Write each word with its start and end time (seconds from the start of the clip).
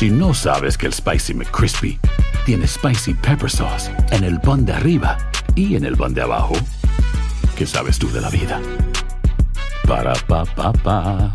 si 0.00 0.08
no 0.08 0.32
sabes 0.32 0.78
que 0.78 0.86
el 0.86 0.94
Spicy 0.94 1.34
McCrispy 1.34 2.00
tiene 2.46 2.66
Spicy 2.66 3.12
Pepper 3.12 3.50
Sauce 3.50 3.90
en 4.12 4.24
el 4.24 4.40
pan 4.40 4.64
de 4.64 4.72
arriba 4.72 5.18
y 5.54 5.76
en 5.76 5.84
el 5.84 5.94
pan 5.94 6.14
de 6.14 6.22
abajo, 6.22 6.54
¿qué 7.54 7.66
sabes 7.66 7.98
tú 7.98 8.10
de 8.10 8.22
la 8.22 8.30
vida? 8.30 8.62
Para, 9.86 10.14
pa, 10.26 10.46
pa, 10.46 10.72
pa. 10.72 11.30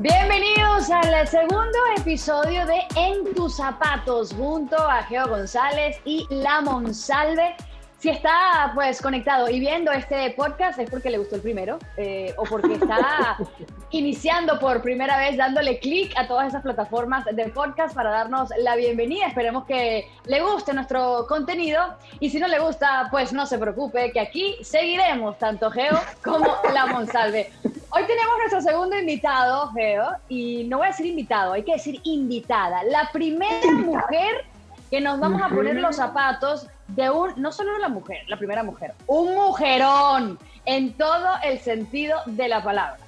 Bienvenidos 0.00 0.90
al 0.90 1.28
segundo 1.28 1.78
episodio 1.96 2.66
de 2.66 2.80
En 2.96 3.32
tus 3.36 3.56
zapatos 3.56 4.34
junto 4.34 4.76
a 4.76 5.04
Geo 5.04 5.28
González 5.28 5.96
y 6.04 6.26
La 6.28 6.60
Monsalve. 6.60 7.54
Si 7.98 8.10
está 8.10 8.72
pues 8.74 9.00
conectado 9.00 9.48
y 9.48 9.58
viendo 9.58 9.90
este 9.90 10.30
podcast 10.32 10.78
es 10.78 10.90
porque 10.90 11.08
le 11.08 11.16
gustó 11.16 11.36
el 11.36 11.40
primero 11.40 11.78
eh, 11.96 12.34
o 12.36 12.44
porque 12.44 12.74
está 12.74 13.38
iniciando 13.90 14.58
por 14.60 14.82
primera 14.82 15.16
vez 15.16 15.38
dándole 15.38 15.78
clic 15.78 16.12
a 16.18 16.28
todas 16.28 16.48
esas 16.48 16.62
plataformas 16.62 17.24
de 17.24 17.48
podcast 17.48 17.94
para 17.94 18.10
darnos 18.10 18.50
la 18.58 18.76
bienvenida. 18.76 19.26
Esperemos 19.26 19.64
que 19.64 20.10
le 20.26 20.42
guste 20.42 20.74
nuestro 20.74 21.26
contenido 21.26 21.80
y 22.20 22.28
si 22.28 22.38
no 22.38 22.48
le 22.48 22.58
gusta 22.58 23.08
pues 23.10 23.32
no 23.32 23.46
se 23.46 23.58
preocupe 23.58 24.12
que 24.12 24.20
aquí 24.20 24.56
seguiremos 24.62 25.38
tanto 25.38 25.70
Geo 25.70 25.98
como 26.22 26.54
la 26.74 26.84
Monsalve. 26.86 27.50
Hoy 27.62 28.02
tenemos 28.06 28.34
nuestro 28.38 28.60
segundo 28.60 28.98
invitado 28.98 29.72
Geo 29.72 30.10
y 30.28 30.64
no 30.64 30.78
voy 30.78 30.88
a 30.88 30.90
decir 30.90 31.06
invitado, 31.06 31.54
hay 31.54 31.62
que 31.62 31.72
decir 31.72 31.98
invitada. 32.04 32.82
La 32.84 33.08
primera 33.10 33.72
mujer 33.72 34.44
que 34.90 35.00
nos 35.00 35.18
vamos 35.18 35.40
a 35.40 35.48
poner 35.48 35.76
los 35.76 35.96
zapatos 35.96 36.68
de 36.88 37.10
un, 37.10 37.40
no 37.40 37.52
solo 37.52 37.76
la 37.78 37.88
mujer, 37.88 38.24
la 38.28 38.36
primera 38.36 38.62
mujer, 38.62 38.94
un 39.06 39.34
mujerón 39.34 40.38
en 40.64 40.96
todo 40.96 41.30
el 41.42 41.60
sentido 41.60 42.20
de 42.26 42.48
la 42.48 42.62
palabra. 42.62 42.98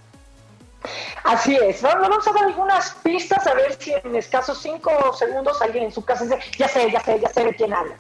Así 1.25 1.57
es, 1.57 1.83
vamos 1.83 2.27
a 2.27 2.33
dar 2.33 2.45
algunas 2.45 2.93
pistas 3.03 3.47
a 3.47 3.55
ver 3.55 3.75
si 3.75 3.93
en 3.93 4.15
escasos 4.15 4.59
cinco 4.63 5.13
segundos 5.13 5.61
alguien 5.61 5.85
en 5.85 5.93
su 5.93 6.05
casa 6.05 6.25
dice, 6.25 6.39
ya 6.57 6.69
sé, 6.69 6.91
ya 6.91 7.01
sé, 7.01 7.21
ya 7.21 7.29
sé 7.29 7.45
de 7.45 7.55
quién 7.55 7.73
habla. 7.73 7.97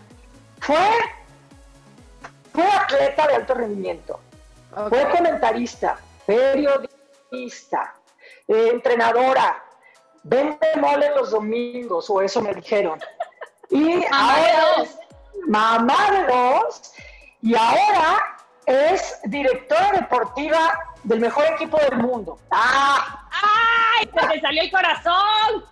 Fue, 0.60 0.76
fue 2.52 2.64
atleta 2.64 3.26
de 3.26 3.34
alto 3.34 3.54
rendimiento, 3.54 4.20
fue 4.88 5.08
comentarista, 5.10 5.98
periodista, 6.26 7.94
eh, 8.46 8.70
entrenadora, 8.72 9.62
vende 10.22 10.58
mole 10.76 11.10
los 11.16 11.30
domingos, 11.30 12.08
o 12.10 12.22
eso 12.22 12.40
me 12.40 12.54
dijeron. 12.54 13.00
Y 13.70 14.04
ahora 14.12 14.84
mamá 15.46 16.10
de 16.10 16.26
dos, 16.26 16.92
y 17.42 17.54
ahora 17.54 18.36
es 18.66 19.20
directora 19.24 19.92
deportiva 19.92 20.78
del 21.04 21.20
mejor 21.20 21.44
equipo 21.46 21.78
del 21.78 21.98
mundo. 21.98 22.38
¡Ah! 22.50 23.28
¡Ay! 23.30 24.10
¡Se 24.12 24.26
te 24.28 24.40
salió 24.40 24.62
el 24.62 24.70
corazón! 24.70 25.64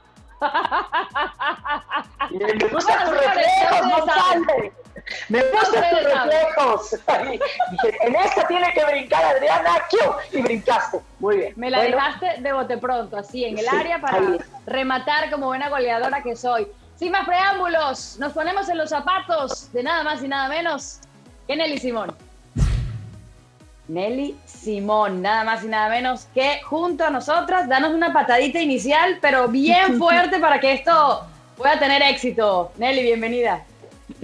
Me 2.30 2.68
gustan 2.68 3.04
tus 3.04 3.16
reflejos, 3.16 3.86
Monsalve. 3.86 4.72
Me 5.28 5.42
gustan 5.50 5.90
tus 5.90 6.02
reflejos. 6.02 6.90
Dije, 7.70 7.98
en 8.00 8.16
esta 8.16 8.46
tiene 8.46 8.72
que 8.72 8.84
brincar 8.84 9.24
Adriana 9.24 9.82
y 10.32 10.42
brincaste. 10.42 11.00
Muy 11.18 11.36
bien. 11.38 11.52
Me 11.56 11.70
la 11.70 11.82
dejaste 11.82 12.40
de 12.40 12.52
bote 12.52 12.78
pronto, 12.78 13.16
así, 13.16 13.44
en 13.44 13.58
el 13.58 13.68
área 13.68 14.00
para 14.00 14.20
rematar 14.66 15.30
como 15.30 15.46
buena 15.46 15.68
goleadora 15.68 16.22
que 16.22 16.36
soy. 16.36 16.68
Sin 16.96 17.12
más 17.12 17.26
preámbulos, 17.26 18.16
nos 18.18 18.32
ponemos 18.32 18.70
en 18.70 18.78
los 18.78 18.88
zapatos 18.88 19.70
de 19.72 19.82
nada 19.82 20.02
más 20.02 20.22
y 20.22 20.28
nada 20.28 20.48
menos 20.48 21.00
que 21.46 21.54
Nelly 21.54 21.78
Simón. 21.78 22.10
Nelly 23.86 24.34
Simón, 24.46 25.20
nada 25.20 25.44
más 25.44 25.62
y 25.62 25.68
nada 25.68 25.90
menos 25.90 26.26
que 26.32 26.62
junto 26.62 27.04
a 27.04 27.10
nosotras, 27.10 27.68
danos 27.68 27.92
una 27.92 28.14
patadita 28.14 28.60
inicial, 28.60 29.18
pero 29.20 29.46
bien 29.46 29.98
fuerte 29.98 30.38
para 30.38 30.58
que 30.58 30.72
esto 30.72 31.26
pueda 31.58 31.78
tener 31.78 32.00
éxito. 32.00 32.72
Nelly, 32.78 33.02
bienvenida. 33.02 33.62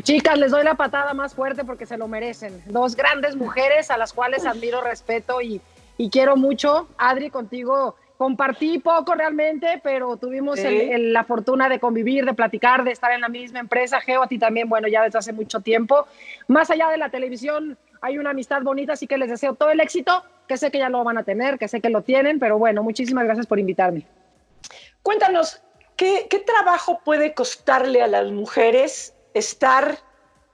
Chicas, 0.02 0.38
les 0.38 0.50
doy 0.50 0.64
la 0.64 0.74
patada 0.74 1.12
más 1.12 1.34
fuerte 1.34 1.64
porque 1.64 1.84
se 1.84 1.98
lo 1.98 2.08
merecen. 2.08 2.62
Dos 2.66 2.96
grandes 2.96 3.36
mujeres 3.36 3.90
a 3.90 3.98
las 3.98 4.14
cuales 4.14 4.46
admiro, 4.46 4.80
respeto 4.80 5.42
y, 5.42 5.60
y 5.98 6.08
quiero 6.08 6.36
mucho. 6.36 6.88
Adri, 6.96 7.28
contigo 7.28 7.96
compartí 8.22 8.78
poco 8.78 9.16
realmente, 9.16 9.80
pero 9.82 10.16
tuvimos 10.16 10.56
la 10.60 11.24
fortuna 11.24 11.68
de 11.68 11.80
convivir, 11.80 12.24
de 12.24 12.34
platicar, 12.34 12.84
de 12.84 12.92
estar 12.92 13.10
en 13.10 13.20
la 13.20 13.28
misma 13.28 13.58
empresa. 13.58 14.00
Geo, 14.00 14.22
a 14.22 14.28
ti 14.28 14.38
también, 14.38 14.68
bueno, 14.68 14.86
ya 14.86 15.02
desde 15.02 15.18
hace 15.18 15.32
mucho 15.32 15.58
tiempo. 15.58 16.06
Más 16.46 16.70
allá 16.70 16.88
de 16.90 16.98
la 16.98 17.08
televisión, 17.08 17.76
hay 18.00 18.18
una 18.18 18.30
amistad 18.30 18.62
bonita, 18.62 18.92
así 18.92 19.08
que 19.08 19.18
les 19.18 19.28
deseo 19.28 19.54
todo 19.54 19.70
el 19.70 19.80
éxito, 19.80 20.22
que 20.46 20.56
sé 20.56 20.70
que 20.70 20.78
ya 20.78 20.88
lo 20.88 21.02
van 21.02 21.18
a 21.18 21.24
tener, 21.24 21.58
que 21.58 21.66
sé 21.66 21.80
que 21.80 21.90
lo 21.90 22.02
tienen, 22.02 22.38
pero 22.38 22.58
bueno, 22.58 22.84
muchísimas 22.84 23.24
gracias 23.24 23.48
por 23.48 23.58
invitarme. 23.58 24.06
Cuéntanos, 25.02 25.60
¿qué, 25.96 26.28
trabajo 26.46 27.00
puede 27.04 27.34
costarle 27.34 28.02
a 28.02 28.06
las 28.06 28.30
mujeres 28.30 29.16
estar 29.34 29.98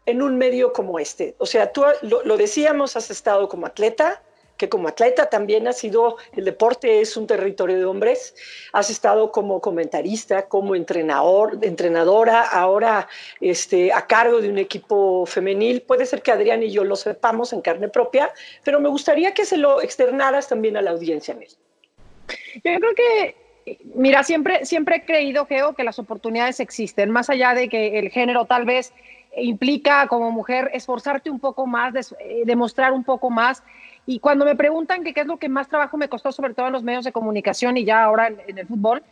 en 0.07 0.23
un 0.23 0.39
medio 0.39 0.73
como 0.73 0.99
este? 0.99 1.37
O 1.37 1.45
sea, 1.45 1.71
tú 1.71 1.85
lo 2.01 2.37
decíamos, 2.39 2.97
has 2.97 3.11
estado 3.11 3.47
como 3.47 3.67
atleta, 3.67 4.23
que 4.59 4.69
como 4.69 4.89
atleta 4.89 5.31
también 5.31 5.67
ha 5.69 5.73
sido, 5.73 6.17
el 6.37 6.45
deporte 6.45 7.01
es 7.01 7.17
un 7.17 7.27
territorio 7.27 7.79
de 7.79 7.85
hombres, 7.87 8.35
has 8.73 8.91
estado 8.91 9.33
como 9.33 9.61
comentarista, 9.61 10.49
como 10.49 10.75
entrenador, 10.75 11.59
entrenadora, 11.63 12.43
ahora 12.43 13.09
este, 13.41 13.93
a 13.93 14.07
cargo 14.07 14.43
de 14.43 14.51
un 14.51 14.59
equipo 14.59 15.25
femenil. 15.25 15.81
Puede 15.83 16.05
ser 16.05 16.21
que 16.21 16.33
Adrián 16.33 16.63
y 16.63 16.71
yo 16.71 16.85
lo 16.85 16.97
sepamos 16.97 17.53
en 17.53 17.63
carne 17.63 17.89
propia, 17.89 18.33
pero 18.65 18.81
me 18.81 18.89
gustaría 18.89 19.33
que 19.33 19.47
se 19.47 19.57
lo 19.57 19.81
externaras 19.81 20.49
también 20.49 20.77
a 20.77 20.83
la 20.83 20.91
audiencia. 20.91 21.37
Yo 21.37 22.61
creo 22.63 22.95
que 22.95 23.49
Mira, 23.95 24.23
siempre, 24.23 24.65
siempre 24.65 24.97
he 24.97 25.05
creído, 25.05 25.45
Geo, 25.45 25.75
que 25.75 25.85
las 25.85 25.99
oportunidades 25.99 26.59
existen, 26.59 27.11
más 27.11 27.29
allá 27.29 27.53
de 27.53 27.69
que 27.69 27.99
el 27.99 28.09
género 28.09 28.47
tal 28.47 28.65
vez 28.65 28.95
implica 29.37 30.07
como 30.07 30.31
mujer 30.31 30.71
esforzarte 30.73 31.31
un 31.31 31.39
poco 31.39 31.67
más, 31.67 32.15
eh, 32.19 32.43
demostrar 32.45 32.93
un 32.93 33.05
poco 33.05 33.31
más. 33.31 33.63
Y 34.09 34.21
cuando 34.21 34.47
me 34.47 34.57
preguntan 34.57 35.05
qué 35.05 35.13
es 35.15 35.27
lo 35.27 35.37
que 35.37 35.51
más 35.51 35.69
trabajo 35.69 35.99
me 35.99 36.09
costó, 36.09 36.33
sobre 36.33 36.55
todo 36.55 36.69
en 36.69 36.73
los 36.73 36.83
medios 36.83 37.05
de 37.05 37.13
comunicación 37.13 37.77
y 37.77 37.85
ya 37.85 38.03
ahora 38.03 38.29
en, 38.29 38.57
el 38.57 38.67
fútbol, 38.67 39.03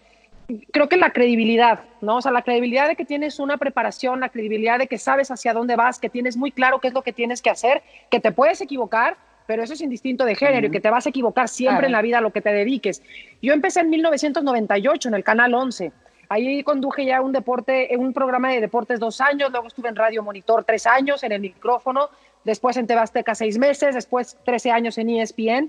creo 0.72 0.88
que 0.88 0.96
la 0.96 1.10
credibilidad, 1.10 1.80
¿no? 2.00 2.16
O 2.16 2.22
sea, 2.22 2.32
la 2.32 2.40
credibilidad 2.40 2.88
de 2.88 2.96
que 2.96 3.04
tienes 3.04 3.38
una 3.38 3.58
preparación, 3.58 4.20
la 4.20 4.30
credibilidad 4.30 4.78
de 4.78 4.86
que 4.86 4.96
sabes 4.96 5.30
hacia 5.30 5.52
dónde 5.52 5.76
vas, 5.76 5.98
que 5.98 6.08
tienes 6.08 6.38
muy 6.38 6.50
claro 6.50 6.80
qué 6.80 6.88
es 6.88 6.94
lo 6.94 7.02
que 7.02 7.12
tienes 7.12 7.42
que 7.42 7.50
hacer, 7.50 7.82
que 8.08 8.20
te 8.20 8.32
puedes 8.32 8.62
equivocar, 8.62 9.18
pero 9.46 9.62
eso 9.62 9.74
es 9.74 9.82
indistinto 9.82 10.24
de 10.24 10.34
género 10.34 10.68
y 10.68 10.70
que 10.70 10.80
te 10.80 10.88
vas 10.88 11.04
a 11.04 11.10
equivocar 11.10 11.46
siempre 11.48 11.84
en 11.84 11.92
la 11.92 12.00
vida 12.00 12.16
a 12.16 12.22
lo 12.22 12.30
que 12.32 12.40
te 12.40 12.50
dediques. 12.50 13.02
Yo 13.42 13.52
empecé 13.52 13.80
en 13.80 13.90
1998 13.90 15.10
en 15.10 15.14
el 15.14 15.24
Canal 15.24 15.52
11. 15.52 15.92
Ahí 16.30 16.62
conduje 16.62 17.04
ya 17.04 17.20
un 17.20 17.32
deporte, 17.32 17.90
un 17.98 18.14
programa 18.14 18.50
de 18.50 18.62
deportes 18.62 18.98
dos 18.98 19.20
años, 19.20 19.50
luego 19.50 19.66
estuve 19.66 19.90
en 19.90 19.96
Radio 19.96 20.22
Monitor 20.22 20.64
tres 20.64 20.86
años 20.86 21.22
en 21.22 21.32
el 21.32 21.40
micrófono, 21.42 22.08
después 22.46 22.76
en 22.76 22.86
Tebasteca 22.86 23.34
seis 23.34 23.58
meses, 23.58 23.94
después 23.94 24.38
13 24.44 24.70
años 24.70 24.96
en 24.96 25.10
ESPN. 25.10 25.68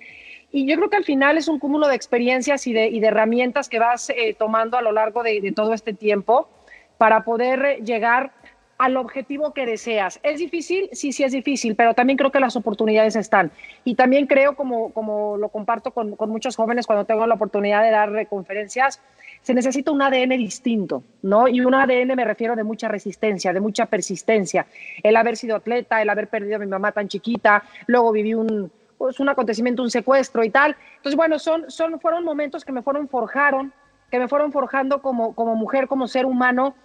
Y 0.52 0.66
yo 0.66 0.78
creo 0.78 0.90
que 0.90 0.96
al 0.96 1.04
final 1.04 1.38
es 1.38 1.50
un 1.50 1.60
cúmulo 1.60 1.88
de 1.88 1.96
experiencias 1.96 2.68
y 2.68 2.74
de, 2.74 2.96
herramientas 3.00 3.68
que 3.68 3.80
vas 3.80 4.10
eh, 4.12 4.36
tomando 4.38 4.78
a 4.78 4.82
lo 4.82 4.92
largo 4.94 5.24
de, 5.24 5.52
todo 5.54 5.74
este 5.74 5.92
tiempo 5.94 6.48
para 6.98 7.24
poder 7.24 7.84
llegar 7.84 8.32
al 8.78 8.98
objetivo 8.98 9.54
que 9.54 9.66
deseas. 9.66 10.20
¿Es 10.24 10.40
difícil? 10.40 10.90
Sí, 10.94 11.12
sí 11.12 11.24
es 11.24 11.32
difícil, 11.32 11.76
pero 11.76 11.94
también 11.94 12.18
creo 12.18 12.32
que 12.32 12.40
las 12.40 12.56
oportunidades 12.56 13.16
están. 13.16 13.52
Y 13.84 13.96
también 13.96 14.28
creo, 14.28 14.56
como, 14.56 14.92
como 14.94 15.38
lo 15.38 15.50
comparto 15.50 15.92
con, 15.92 16.16
con 16.16 16.30
muchos 16.30 16.56
jóvenes 16.56 16.86
cuando 16.86 17.06
tengo 17.06 17.26
la 17.26 17.36
oportunidad 17.36 17.84
de 17.84 17.92
dar 17.92 18.28
conferencias, 18.28 19.02
se 19.42 19.54
necesita 19.54 19.92
un 19.92 20.02
ADN 20.02 20.30
distinto, 20.30 21.04
¿no? 21.22 21.48
Y 21.48 21.62
un 21.62 21.74
ADN 21.74 22.16
me 22.16 22.26
refiero 22.26 22.56
de 22.56 22.64
mucha 22.64 22.88
resistencia, 22.88 23.54
de 23.54 23.60
mucha 23.60 23.86
persistencia. 23.86 24.68
El 25.02 25.16
haber 25.16 25.38
sido 25.38 25.56
atleta, 25.56 26.02
el 26.02 26.10
haber 26.10 26.28
perdido 26.28 26.58
a 26.58 26.60
mi 26.60 26.68
mamá 26.68 26.92
tan 26.92 27.08
chiquita, 27.08 27.64
luego 27.88 28.12
viví 28.12 28.34
un, 28.34 28.72
pues, 28.98 29.20
un 29.20 29.30
acontecimiento, 29.30 29.82
un 29.82 29.90
secuestro 29.90 30.44
y 30.44 30.50
tal. 30.50 30.76
Entonces, 30.98 31.16
bueno, 31.16 31.40
son, 31.40 31.70
son, 31.72 32.00
fueron 32.00 32.24
momentos 32.24 32.66
que 32.66 32.72
me 32.72 32.82
fueron 32.82 33.08
forjaron, 33.08 33.74
que 34.12 34.20
me 34.20 34.28
fueron 34.28 34.52
forjando 34.52 35.02
como, 35.02 35.34
como 35.34 35.56
mujer, 35.56 35.88
como 35.88 36.08
ser 36.08 36.26
humano, 36.26 36.76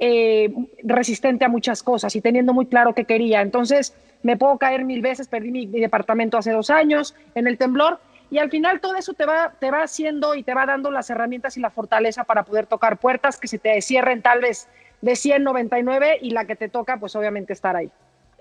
eh, 0.00 0.52
resistente 0.82 1.44
a 1.44 1.48
muchas 1.48 1.82
cosas 1.82 2.16
y 2.16 2.20
teniendo 2.20 2.52
muy 2.52 2.66
claro 2.66 2.94
qué 2.94 3.04
quería. 3.04 3.40
Entonces, 3.40 3.94
me 4.22 4.36
puedo 4.36 4.58
caer 4.58 4.84
mil 4.84 5.00
veces, 5.00 5.28
perdí 5.28 5.50
mi 5.50 5.66
departamento 5.66 6.36
hace 6.36 6.50
dos 6.50 6.70
años 6.70 7.14
en 7.34 7.46
el 7.46 7.56
temblor, 7.56 8.00
y 8.30 8.38
al 8.38 8.48
final 8.48 8.80
todo 8.80 8.94
eso 8.94 9.12
te 9.14 9.26
va, 9.26 9.54
te 9.58 9.70
va 9.70 9.82
haciendo 9.82 10.34
y 10.34 10.44
te 10.44 10.54
va 10.54 10.64
dando 10.64 10.90
las 10.90 11.10
herramientas 11.10 11.56
y 11.56 11.60
la 11.60 11.70
fortaleza 11.70 12.24
para 12.24 12.44
poder 12.44 12.66
tocar 12.66 12.98
puertas 12.98 13.38
que 13.38 13.48
se 13.48 13.58
te 13.58 13.80
cierren 13.82 14.22
tal 14.22 14.40
vez 14.40 14.68
de 15.00 15.16
199 15.16 16.18
y 16.22 16.30
la 16.30 16.44
que 16.44 16.54
te 16.54 16.68
toca, 16.68 16.98
pues 16.98 17.16
obviamente 17.16 17.52
estar 17.52 17.74
ahí. 17.74 17.90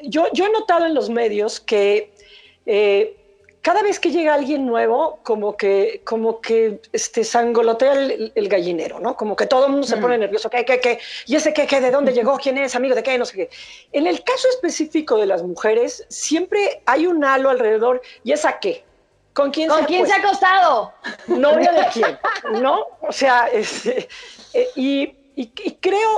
Yo, 0.02 0.28
yo 0.34 0.46
he 0.46 0.52
notado 0.52 0.86
en 0.86 0.94
los 0.94 1.10
medios 1.10 1.60
que 1.60 2.14
eh, 2.68 3.18
cada 3.62 3.84
vez 3.84 4.00
que 4.00 4.12
llega 4.12 4.34
alguien 4.34 4.66
nuevo, 4.66 5.20
como 5.24 5.58
que, 5.58 6.02
como 6.06 6.40
que 6.40 6.82
este, 6.94 7.24
sangolotea 7.24 7.94
el, 7.94 8.48
gallinero, 8.50 9.00
¿no? 9.00 9.16
Como 9.16 9.36
que 9.36 9.48
todo 9.48 9.66
el 9.66 9.72
mundo 9.72 9.86
se 9.86 9.98
pone 9.98 10.18
nervioso, 10.18 10.50
¿qué, 10.50 10.64
qué, 10.64 10.80
qué? 10.80 11.00
¿Y 11.26 11.36
ese 11.36 11.54
qué, 11.54 11.68
qué? 11.68 11.82
¿De 11.82 11.92
dónde 11.92 12.14
llegó? 12.14 12.38
¿Quién 12.38 12.58
es? 12.58 12.76
¿Amigo 12.76 12.96
de 12.96 13.04
qué? 13.04 13.18
No 13.18 13.26
sé 13.26 13.36
qué. 13.36 13.50
En 13.92 14.08
el 14.08 14.24
caso 14.24 14.48
específico 14.50 15.18
de 15.18 15.26
las 15.26 15.44
mujeres, 15.44 16.06
siempre 16.08 16.82
hay 16.86 17.06
un 17.06 17.24
halo 17.24 17.50
alrededor, 17.50 18.02
¿y 18.24 18.32
esa 18.32 18.60
qué? 18.60 18.86
¿Con 19.34 19.52
quién, 19.52 19.70
¿Con 19.70 19.82
se, 19.82 19.86
quién 19.86 20.08
se 20.08 20.14
ha 20.14 20.18
acostado? 20.18 20.94
Novia 21.28 21.72
de 21.72 21.86
quién, 21.94 22.20
¿no? 22.62 22.88
O 23.02 23.12
sea, 23.12 23.50
eh, 23.54 24.70
y, 24.76 25.14
y, 25.36 25.48
creo, 25.80 26.10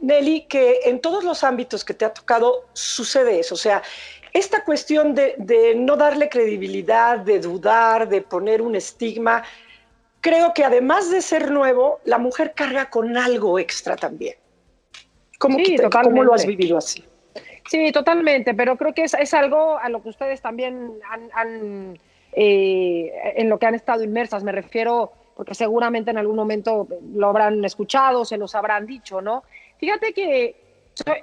Nelly, 0.00 0.42
que 0.42 0.80
en 0.84 1.00
todos 1.00 1.24
los 1.24 1.44
ámbitos 1.44 1.84
que 1.84 1.94
te 1.94 2.04
ha 2.04 2.14
tocado 2.14 2.64
sucede 2.72 3.40
eso. 3.40 3.54
O 3.54 3.58
sea, 3.58 3.82
esta 4.32 4.64
cuestión 4.64 5.14
de, 5.14 5.74
no 5.76 5.96
darle 5.96 6.28
credibilidad, 6.28 7.18
de 7.18 7.40
dudar, 7.40 8.08
de 8.08 8.22
poner 8.22 8.62
un 8.62 8.76
estigma, 8.76 9.42
creo 10.20 10.52
que 10.54 10.64
además 10.64 11.10
de 11.10 11.20
ser 11.20 11.50
nuevo, 11.50 12.00
la 12.04 12.18
mujer 12.18 12.52
carga 12.54 12.90
con 12.90 13.16
algo 13.16 13.58
extra 13.58 13.96
también. 13.96 14.36
¿Cómo, 15.38 15.58
lo 16.22 16.34
has 16.34 16.46
vivido 16.46 16.76
así? 16.76 17.04
Sí, 17.68 17.92
totalmente, 17.92 18.54
pero 18.54 18.76
creo 18.76 18.92
que 18.92 19.04
es, 19.04 19.34
algo 19.34 19.78
a 19.78 19.88
lo 19.88 20.02
que 20.02 20.10
ustedes 20.10 20.40
también 20.42 20.92
han, 21.32 21.98
eh, 22.32 23.12
en 23.36 23.48
lo 23.48 23.58
que 23.58 23.66
han 23.66 23.74
estado 23.74 24.04
inmersas, 24.04 24.44
me 24.44 24.52
refiero, 24.52 25.12
porque 25.34 25.54
seguramente 25.54 26.10
en 26.10 26.18
algún 26.18 26.36
momento 26.36 26.86
lo 27.14 27.28
habrán 27.28 27.64
escuchado, 27.64 28.24
se 28.24 28.36
los 28.36 28.54
habrán 28.54 28.86
dicho, 28.86 29.20
¿no? 29.20 29.44
Fíjate 29.78 30.12
que 30.12 30.56
soy 30.94 31.18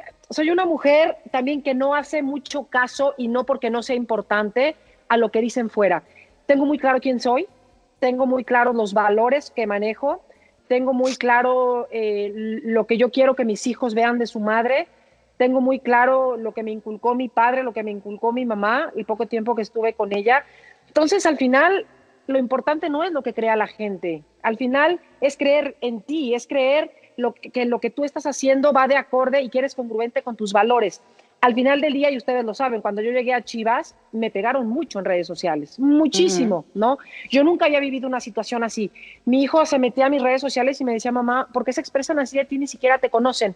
una 0.52 0.66
mujer 0.66 1.18
también 1.32 1.62
que 1.62 1.74
no 1.74 1.96
hace 1.96 2.22
mucho 2.22 2.64
caso 2.66 3.14
y 3.18 3.28
no 3.28 3.46
porque 3.46 3.70
no 3.70 3.82
sea 3.84 3.96
importante 3.96 4.76
a 5.08 5.18
lo 5.18 5.30
que 5.32 5.42
dicen 5.42 5.70
fuera. 5.70 6.04
Tengo 6.46 6.66
muy 6.66 6.78
claro 6.78 7.00
quién 7.00 7.20
soy, 7.20 7.48
tengo 8.00 8.26
muy 8.26 8.44
claro 8.44 8.74
los 8.74 8.94
valores 8.94 9.52
que 9.52 9.68
manejo, 9.68 10.22
tengo 10.68 10.94
muy 10.94 11.16
claro 11.16 11.88
eh, 11.92 12.32
lo 12.36 12.86
que 12.86 12.98
yo 12.98 13.10
quiero 13.10 13.36
que 13.36 13.46
mis 13.46 13.68
hijos 13.68 13.94
vean 13.94 14.20
de 14.20 14.28
su 14.28 14.40
madre, 14.40 14.88
tengo 15.38 15.62
muy 15.62 15.80
claro 15.80 16.36
lo 16.36 16.54
que 16.54 16.64
me 16.64 16.72
inculcó 16.72 17.16
mi 17.16 17.30
padre, 17.30 17.64
lo 17.64 17.74
que 17.74 17.84
me 17.84 17.92
inculcó 17.92 18.32
mi 18.32 18.46
mamá, 18.46 18.92
el 18.96 19.06
poco 19.06 19.28
tiempo 19.28 19.56
que 19.56 19.62
estuve 19.62 19.94
con 19.94 20.14
ella. 20.14 20.44
Entonces, 20.88 21.26
al 21.26 21.38
final, 21.38 21.86
lo 22.28 22.38
importante 22.38 22.90
no 22.90 23.04
es 23.04 23.12
lo 23.12 23.24
que 23.24 23.34
crea 23.34 23.56
la 23.56 23.68
gente, 23.68 24.24
al 24.44 24.58
final 24.58 25.00
es 25.22 25.38
creer 25.38 25.78
en 25.82 26.02
ti, 26.02 26.34
es 26.34 26.48
creer 26.48 26.92
lo 27.16 27.34
que, 27.34 27.66
lo 27.66 27.80
que 27.80 27.90
tú 27.90 28.04
estás 28.04 28.26
haciendo 28.26 28.74
va 28.74 28.88
de 28.88 28.96
acorde 28.96 29.42
y 29.42 29.50
quieres 29.50 29.76
congruente 29.76 30.22
con 30.22 30.36
tus 30.36 30.54
valores. 30.54 31.02
Al 31.40 31.54
final 31.54 31.82
del 31.82 31.94
día, 31.94 32.10
y 32.10 32.18
ustedes 32.18 32.44
lo 32.44 32.56
saben, 32.56 32.82
cuando 32.82 33.02
yo 33.02 33.12
llegué 33.12 33.34
a 33.34 33.44
Chivas, 33.44 33.96
me 34.12 34.32
pegaron 34.32 34.68
mucho 34.68 34.98
en 34.98 35.06
redes 35.06 35.28
sociales, 35.28 35.80
muchísimo, 35.80 36.66
¿no? 36.74 36.98
Yo 37.30 37.44
nunca 37.44 37.66
había 37.66 37.80
vivido 37.80 38.08
una 38.08 38.20
situación 38.20 38.64
así. 38.64 38.92
Mi 39.26 39.44
hijo 39.44 39.64
se 39.66 39.78
metía 39.78 40.08
a 40.08 40.10
mis 40.10 40.22
redes 40.22 40.42
sociales 40.42 40.82
y 40.82 40.84
me 40.84 40.94
decía, 40.94 41.12
mamá, 41.12 41.48
¿por 41.54 41.64
qué 41.64 41.74
se 41.74 41.82
expresan 41.82 42.18
así 42.18 42.38
de 42.38 42.46
ti? 42.46 42.58
Ni 42.58 42.66
siquiera 42.66 42.98
te 42.98 43.12
conocen. 43.12 43.56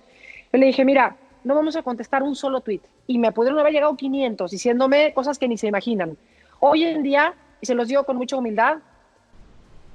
Yo 0.54 0.60
le 0.60 0.68
dije, 0.68 0.86
mira, 0.86 1.16
no 1.44 1.56
vamos 1.56 1.76
a 1.76 1.82
contestar 1.82 2.22
un 2.22 2.36
solo 2.36 2.62
tweet. 2.62 2.82
Y 3.08 3.18
me 3.18 3.32
pudieron 3.32 3.60
haber 3.60 3.74
llegado 3.74 3.96
500 3.96 4.52
diciéndome 4.52 5.14
cosas 5.14 5.40
que 5.40 5.48
ni 5.48 5.58
se 5.58 5.68
imaginan. 5.68 6.18
Hoy 6.60 6.84
en 6.84 7.02
día, 7.02 7.34
y 7.62 7.66
se 7.66 7.76
los 7.76 7.88
digo 7.88 8.04
con 8.04 8.18
mucha 8.18 8.36
humildad, 8.36 8.80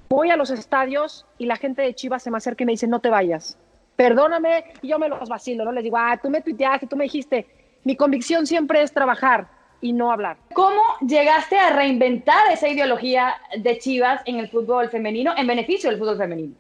voy 0.09 0.31
a 0.31 0.37
los 0.37 0.51
estadios 0.51 1.27
y 1.37 1.47
la 1.47 1.57
gente 1.57 1.83
de 1.83 1.95
Chivas 1.95 2.23
se 2.23 2.31
me 2.31 2.39
acerca 2.39 2.63
y 2.63 2.67
me 2.67 2.73
dice, 2.73 2.87
no 2.87 3.01
te 3.01 3.11
vayas. 3.11 3.59
Perdóname, 3.97 4.65
y 4.83 4.89
yo 4.89 4.99
me 4.99 5.09
los 5.09 5.29
vacilo, 5.29 5.65
¿no? 5.65 5.73
Les 5.73 5.83
digo, 5.83 5.97
ah, 5.97 6.19
tú 6.23 6.31
me 6.31 6.43
tuiteaste, 6.43 6.87
tú 6.87 6.97
me 6.97 7.05
dijiste. 7.05 7.47
Mi 7.85 7.97
convicción 7.97 8.47
siempre 8.47 8.83
es 8.83 8.93
trabajar 8.93 9.49
y 9.81 9.93
no 9.93 10.13
hablar. 10.13 10.37
¿Cómo 10.55 10.83
llegaste 11.07 11.59
a 11.59 11.75
reinventar 11.75 12.51
esa 12.53 12.69
ideología 12.69 13.35
de 13.59 13.79
Chivas 13.79 14.23
en 14.27 14.37
el 14.37 14.49
fútbol 14.49 14.89
femenino, 14.91 15.33
en 15.37 15.47
beneficio 15.47 15.91
del 15.91 15.99
fútbol 15.99 16.19
femenino? 16.19 16.55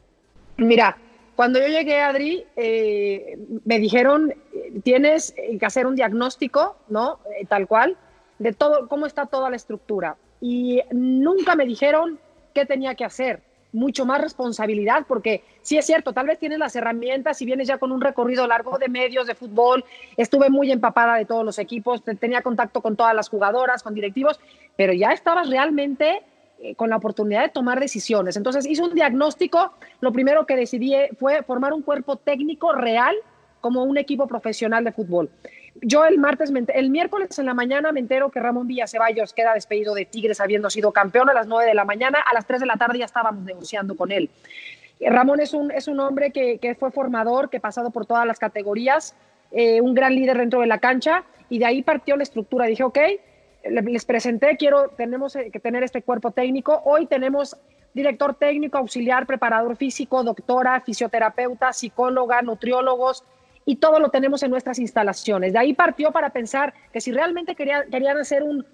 Mira, 0.56 0.96
cuando 1.34 1.60
yo 1.60 1.68
llegué, 1.68 2.00
Adri, 2.00 2.46
eh, 2.56 3.38
me 3.64 3.78
dijeron, 3.78 4.34
tienes 4.82 5.34
que 5.58 5.66
hacer 5.66 5.86
un 5.86 5.94
diagnóstico, 5.94 6.76
¿no? 6.88 7.18
Eh, 7.38 7.44
tal 7.46 7.66
cual, 7.66 7.96
de 8.38 8.52
todo, 8.52 8.88
cómo 8.88 9.04
está 9.04 9.26
toda 9.26 9.50
la 9.50 9.56
estructura. 9.56 10.16
Y 10.40 10.82
nunca 10.92 11.54
me 11.56 11.66
dijeron 11.66 12.18
qué 12.54 12.66
tenía 12.66 12.94
que 12.94 13.04
hacer. 13.04 13.40
Mucho 13.72 14.06
más 14.06 14.20
responsabilidad, 14.20 15.04
porque 15.06 15.42
sí 15.60 15.76
es 15.76 15.84
cierto, 15.84 16.12
tal 16.14 16.26
vez 16.26 16.38
tienes 16.38 16.58
las 16.58 16.74
herramientas 16.76 17.42
y 17.42 17.44
vienes 17.44 17.68
ya 17.68 17.76
con 17.76 17.92
un 17.92 18.00
recorrido 18.00 18.46
largo 18.46 18.78
de 18.78 18.88
medios, 18.88 19.26
de 19.26 19.34
fútbol. 19.34 19.84
Estuve 20.16 20.48
muy 20.48 20.72
empapada 20.72 21.16
de 21.16 21.26
todos 21.26 21.44
los 21.44 21.58
equipos, 21.58 22.02
tenía 22.18 22.40
contacto 22.40 22.80
con 22.80 22.96
todas 22.96 23.14
las 23.14 23.28
jugadoras, 23.28 23.82
con 23.82 23.92
directivos, 23.92 24.40
pero 24.76 24.94
ya 24.94 25.10
estabas 25.10 25.50
realmente 25.50 26.22
eh, 26.58 26.74
con 26.74 26.88
la 26.88 26.96
oportunidad 26.96 27.42
de 27.42 27.48
tomar 27.50 27.78
decisiones. 27.78 28.34
Entonces 28.38 28.64
hice 28.66 28.82
un 28.82 28.94
diagnóstico. 28.94 29.74
Lo 30.00 30.10
primero 30.10 30.46
que 30.46 30.56
decidí 30.56 30.94
fue 31.18 31.42
formar 31.42 31.74
un 31.74 31.82
cuerpo 31.82 32.16
técnico 32.16 32.72
real 32.72 33.14
como 33.60 33.84
un 33.84 33.98
equipo 33.98 34.26
profesional 34.26 34.82
de 34.82 34.92
fútbol. 34.92 35.28
Yo 35.82 36.04
el 36.04 36.18
martes, 36.18 36.52
el 36.74 36.90
miércoles 36.90 37.38
en 37.38 37.46
la 37.46 37.54
mañana 37.54 37.92
me 37.92 38.00
entero 38.00 38.30
que 38.30 38.40
Ramón 38.40 38.66
Villaceballos 38.66 39.32
queda 39.32 39.54
despedido 39.54 39.94
de 39.94 40.04
Tigres 40.04 40.40
habiendo 40.40 40.70
sido 40.70 40.92
campeón 40.92 41.28
a 41.28 41.34
las 41.34 41.46
9 41.46 41.68
de 41.68 41.74
la 41.74 41.84
mañana. 41.84 42.18
A 42.20 42.34
las 42.34 42.46
3 42.46 42.60
de 42.60 42.66
la 42.66 42.76
tarde 42.76 42.98
ya 42.98 43.04
estábamos 43.04 43.44
negociando 43.44 43.96
con 43.96 44.10
él. 44.10 44.30
Eh, 45.00 45.10
Ramón 45.10 45.40
es 45.40 45.52
un, 45.54 45.70
es 45.70 45.88
un 45.88 46.00
hombre 46.00 46.30
que, 46.30 46.58
que 46.58 46.74
fue 46.74 46.90
formador, 46.90 47.50
que 47.50 47.58
ha 47.58 47.60
pasado 47.60 47.90
por 47.90 48.06
todas 48.06 48.26
las 48.26 48.38
categorías, 48.38 49.14
eh, 49.50 49.80
un 49.80 49.94
gran 49.94 50.14
líder 50.14 50.38
dentro 50.38 50.60
de 50.60 50.66
la 50.66 50.78
cancha 50.78 51.24
y 51.48 51.58
de 51.58 51.66
ahí 51.66 51.82
partió 51.82 52.16
la 52.16 52.22
estructura. 52.22 52.66
Dije, 52.66 52.84
ok, 52.84 52.98
les 53.64 54.04
presenté, 54.04 54.56
quiero, 54.56 54.88
tenemos 54.90 55.36
eh, 55.36 55.50
que 55.52 55.60
tener 55.60 55.82
este 55.82 56.02
cuerpo 56.02 56.30
técnico. 56.30 56.82
Hoy 56.84 57.06
tenemos 57.06 57.56
director 57.94 58.34
técnico, 58.34 58.78
auxiliar, 58.78 59.26
preparador 59.26 59.76
físico, 59.76 60.22
doctora, 60.22 60.80
fisioterapeuta, 60.80 61.72
psicóloga, 61.72 62.42
nutriólogos, 62.42 63.24
y 63.68 63.76
todo 63.76 63.98
lo 63.98 64.08
tenemos 64.08 64.42
en 64.44 64.50
nuestras 64.50 64.78
instalaciones. 64.78 65.52
De 65.52 65.58
ahí 65.58 65.74
partió 65.74 66.12
para 66.12 66.30
pensar 66.30 66.72
que 66.92 67.00
si 67.00 67.12
realmente 67.12 67.54
querían 67.56 68.16
hacer 68.16 68.42
un, 68.42 68.64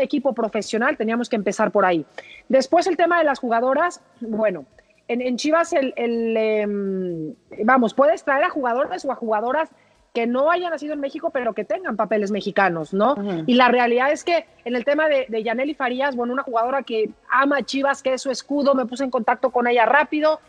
equipo 0.00 0.34
profesional, 0.34 0.96
teníamos 0.96 1.28
que 1.28 1.36
empezar 1.36 1.70
por 1.70 1.84
ahí. 1.84 2.04
Después 2.48 2.88
el 2.88 2.96
tema 2.96 3.18
de 3.18 3.24
las 3.24 3.38
jugadoras, 3.38 4.02
bueno, 4.20 4.64
en, 5.06 5.36
Chivas, 5.36 5.72
el, 5.72 5.92
em, 5.96 7.34
vamos, 7.64 7.94
puedes 7.94 8.24
traer 8.24 8.44
a 8.44 8.50
jugadores 8.50 9.04
o 9.04 9.12
a 9.12 9.14
jugadoras 9.14 9.70
que 10.12 10.26
no 10.26 10.50
hayan 10.50 10.70
nacido 10.70 10.94
en 10.94 11.00
México, 11.00 11.30
pero 11.30 11.52
que 11.52 11.64
tengan 11.64 11.96
papeles 11.96 12.32
mexicanos, 12.32 12.92
¿no? 12.92 13.14
Y 13.46 13.54
la 13.54 13.68
realidad 13.68 14.10
es 14.10 14.24
que 14.24 14.46
en 14.64 14.74
el 14.74 14.84
tema 14.84 15.08
de, 15.08 15.26
de 15.28 15.42
Yaneli 15.44 15.74
Farías, 15.74 16.16
bueno, 16.16 16.32
una 16.32 16.42
jugadora 16.42 16.82
que 16.82 17.10
ama 17.30 17.62
Chivas, 17.62 18.02
que 18.02 18.14
es 18.14 18.22
su 18.22 18.30
escudo, 18.32 18.74
me 18.74 18.86
puse 18.86 19.04
en 19.04 19.10
contacto 19.10 19.50
con 19.50 19.68
ella 19.68 19.86
rápido, 19.86 20.40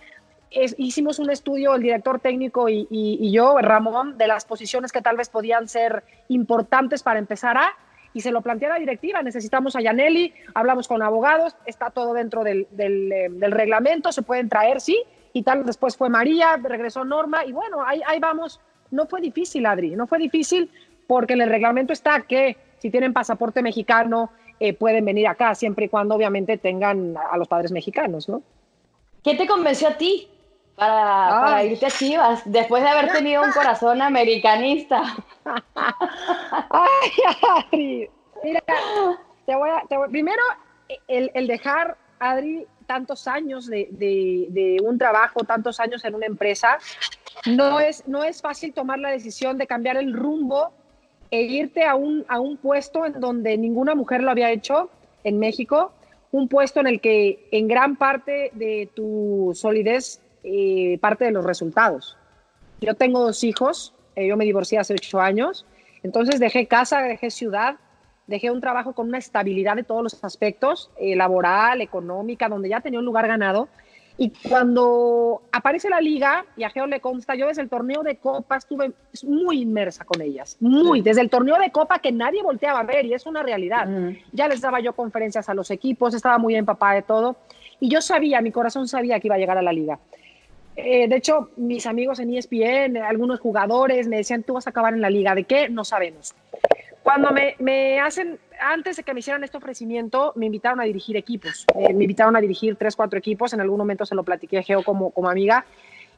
hicimos 0.52 1.20
un 1.20 1.30
estudio, 1.30 1.76
el 1.76 1.82
director 1.82 2.20
técnico 2.20 2.68
y, 2.68 3.32
yo, 3.32 3.58
Ramón, 3.60 4.18
de 4.18 4.28
las 4.28 4.46
posiciones 4.46 4.92
que 4.92 5.02
tal 5.02 5.18
vez 5.18 5.30
podían 5.30 5.68
ser 5.68 6.04
importantes 6.28 7.04
para 7.04 7.20
empezar 7.20 7.58
a, 7.58 7.74
y 8.14 8.22
se 8.22 8.32
lo 8.32 8.42
planteé 8.42 8.68
a 8.68 8.74
la 8.74 8.80
directiva, 8.80 9.24
necesitamos 9.24 9.76
a 9.78 9.82
Yaneli, 9.82 10.34
hablamos 10.54 10.88
con 10.90 11.02
abogados, 11.02 11.56
está 11.66 11.90
todo 11.92 12.14
dentro 12.14 12.44
del, 12.44 12.68
eh, 12.78 13.28
del, 13.32 13.52
reglamento, 13.52 14.12
se 14.12 14.22
pueden 14.22 14.50
traer, 14.50 14.82
sí, 14.82 15.02
y 15.32 15.44
tal, 15.44 15.66
después 15.66 15.96
fue 15.96 16.10
María, 16.10 16.58
regresó 16.62 17.06
Norma, 17.06 17.46
y 17.46 17.54
bueno, 17.54 17.84
ahí, 17.86 18.20
vamos. 18.20 18.60
No 18.90 19.08
fue 19.08 19.22
difícil, 19.22 19.66
Adri, 19.66 19.92
no 19.96 20.06
fue 20.06 20.20
difícil 20.20 20.70
porque 21.08 21.36
el 21.36 21.48
reglamento 21.48 21.94
está 21.94 22.20
que 22.24 22.58
si 22.80 22.90
tienen 22.90 23.14
pasaporte 23.14 23.62
mexicano, 23.62 24.32
eh, 24.60 24.74
pueden 24.74 25.06
venir 25.06 25.30
acá, 25.30 25.56
siempre 25.56 25.86
y 25.86 25.90
cuando 25.90 26.14
obviamente 26.16 26.58
tengan 26.58 27.16
a 27.16 27.38
los 27.38 27.48
padres 27.48 27.72
mexicanos, 27.72 28.28
¿no? 28.28 28.44
¿Qué 29.24 29.36
te 29.36 29.48
convenció 29.48 29.88
a 29.88 29.98
ti 29.98 30.28
para, 30.76 31.64
irte 31.64 31.86
a 31.86 31.90
Chivas, 31.90 32.42
después 32.46 32.84
de 32.84 32.90
haber 32.90 33.12
tenido 33.12 33.44
un 33.44 33.52
corazón 33.52 34.02
americanista. 34.02 35.04
Ay, 36.70 38.10
Mira, 38.44 38.64
te 39.46 39.56
voy 39.56 39.70
a, 39.70 40.08
primero, 40.08 40.42
el, 41.08 41.48
dejar, 41.48 41.98
Adri, 42.20 42.66
tantos 42.88 43.28
años 43.28 43.68
de, 43.68 44.78
un 44.84 44.98
trabajo, 44.98 45.44
tantos 45.44 45.80
años 45.80 46.04
en 46.06 46.16
una 46.16 46.26
empresa, 46.26 46.78
no 47.46 47.80
es, 47.80 48.08
no 48.08 48.24
es 48.24 48.42
fácil 48.42 48.74
tomar 48.74 49.00
la 49.00 49.10
decisión 49.10 49.58
de 49.58 49.68
cambiar 49.68 49.98
el 49.98 50.14
rumbo 50.14 50.72
e 51.30 51.44
irte 51.44 51.86
a 51.86 51.96
un, 51.96 52.26
a 52.28 52.40
un 52.40 52.58
puesto 52.58 53.06
en 53.06 53.20
donde 53.20 53.58
ninguna 53.58 53.96
mujer 53.96 54.22
lo 54.22 54.32
había 54.32 54.52
hecho 54.52 54.90
en 55.24 55.40
México, 55.40 55.94
un 56.32 56.48
puesto 56.48 56.80
en 56.80 56.88
el 56.88 57.02
que 57.02 57.48
en 57.52 57.68
gran 57.68 57.96
parte 57.96 58.52
de 58.54 58.90
tu 58.94 59.52
solidez 59.54 60.22
eh, 60.44 60.98
parte 61.00 61.26
de 61.26 61.32
los 61.32 61.46
resultados. 61.46 62.18
Yo 62.80 62.96
tengo 62.96 63.20
dos 63.20 63.44
hijos, 63.44 63.94
eh, 64.16 64.28
yo 64.28 64.38
me 64.38 64.46
divorcié 64.46 64.80
hace 64.80 64.94
ocho 64.94 65.20
años, 65.20 65.66
entonces 66.04 66.40
dejé 66.40 66.68
casa, 66.68 67.02
dejé 67.02 67.30
ciudad, 67.30 67.76
dejé 68.28 68.50
un 68.50 68.62
trabajo 68.62 68.94
con 68.94 69.08
una 69.08 69.18
estabilidad 69.18 69.76
de 69.76 69.84
todos 69.84 70.02
los 70.02 70.24
aspectos, 70.24 70.90
eh, 71.00 71.16
laboral, 71.16 71.82
económica, 71.82 72.50
donde 72.50 72.70
ya 72.70 72.82
tenía 72.82 73.00
un 73.00 73.06
lugar 73.06 73.28
ganado. 73.28 73.68
Y 74.18 74.32
cuando 74.48 75.42
aparece 75.52 75.90
la 75.90 76.02
liga, 76.02 76.46
y 76.56 76.64
a 76.64 76.70
Geo 76.70 76.86
le 76.86 77.00
consta, 77.00 77.34
yo 77.34 77.48
desde 77.48 77.62
el 77.62 77.70
torneo 77.70 78.04
de 78.04 78.18
Copa 78.18 78.58
estuve 78.58 78.92
muy 79.24 79.62
inmersa 79.62 80.04
con 80.04 80.22
ellas, 80.22 80.58
muy, 80.60 81.02
desde 81.02 81.22
el 81.22 81.30
torneo 81.30 81.58
de 81.58 81.72
Copa 81.72 82.00
que 82.00 82.12
nadie 82.12 82.44
volteaba 82.44 82.82
a 82.82 82.84
ver, 82.84 83.06
y 83.06 83.14
es 83.14 83.26
una 83.26 83.42
realidad. 83.42 83.88
Ya 84.32 84.48
les 84.48 84.62
daba 84.62 84.80
yo 84.80 84.94
conferencias 84.94 85.50
a 85.50 85.54
los 85.54 85.72
equipos, 85.72 86.14
estaba 86.14 86.38
muy 86.38 86.56
empapada 86.56 86.96
de 86.96 87.02
todo, 87.02 87.38
y 87.80 87.90
yo 87.90 88.02
sabía, 88.02 88.42
mi 88.42 88.52
corazón 88.52 88.88
sabía 88.88 89.20
que 89.20 89.28
iba 89.28 89.36
a 89.36 89.40
llegar 89.40 89.58
a 89.58 89.64
la 89.64 89.74
liga. 89.74 89.98
Eh, 90.76 91.08
de 91.08 91.16
hecho, 91.16 91.50
mis 91.58 91.86
amigos 91.86 92.20
en 92.20 92.34
ESPN, 92.34 92.98
algunos 92.98 93.40
jugadores 93.40 94.08
me 94.08 94.18
decían, 94.18 94.44
tú 94.44 94.54
vas 94.54 94.68
a 94.68 94.70
acabar 94.70 94.94
en 94.94 95.02
la 95.02 95.10
liga, 95.10 95.36
¿de 95.36 95.44
qué? 95.44 95.70
No 95.70 95.84
sabemos. 95.84 96.34
Cuando 97.04 97.32
me, 97.32 97.56
me, 97.60 98.00
hacen, 98.00 98.40
antes 98.60 98.98
de 98.98 99.04
que 99.04 99.14
me 99.14 99.20
hicieran 99.20 99.44
este 99.44 99.58
ofrecimiento, 99.58 100.34
me 100.36 100.46
invitaron 100.46 100.80
a 100.80 100.84
dirigir 100.84 101.18
equipos. 101.18 101.66
Eh, 101.76 101.94
me 101.94 102.04
invitaron 102.04 102.36
a 102.36 102.42
dirigir 102.42 102.76
tres, 102.76 102.96
cuatro 102.96 103.18
equipos. 103.18 103.54
En 103.54 103.62
algún 103.62 103.78
momento 103.78 104.06
se 104.06 104.16
lo 104.16 104.24
platiqué 104.24 104.60
a 104.60 104.64
Geo 104.64 104.84
como, 104.84 105.10
como 105.10 105.30
amiga. 105.30 105.66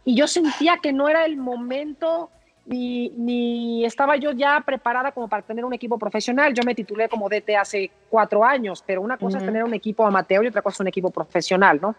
Y 0.06 0.16
yo 0.16 0.28
sentía 0.28 0.80
que 0.84 0.92
no 0.92 1.08
era 1.08 1.26
el 1.26 1.38
momento 1.38 2.30
ni, 2.66 3.10
ni, 3.10 3.86
estaba 3.86 4.16
yo 4.16 4.32
ya 4.32 4.62
preparada 4.66 5.12
como 5.12 5.28
para 5.28 5.44
tener 5.44 5.66
un 5.66 5.74
equipo 5.74 5.98
profesional. 5.98 6.54
Yo 6.54 6.64
me 6.64 6.76
titulé 6.76 7.10
como 7.10 7.30
DT 7.30 7.56
hace 7.58 7.92
cuatro 8.10 8.44
años, 8.44 8.84
pero 8.86 9.02
una 9.02 9.18
cosa 9.18 9.38
es 9.38 9.46
tener 9.46 9.64
un 9.64 9.74
equipo 9.74 10.06
amateur 10.06 10.44
y 10.44 10.48
otra 10.48 10.62
cosa 10.62 10.76
es 10.76 10.80
un 10.82 10.88
equipo 10.88 11.12
profesional, 11.12 11.80
¿no? 11.82 11.96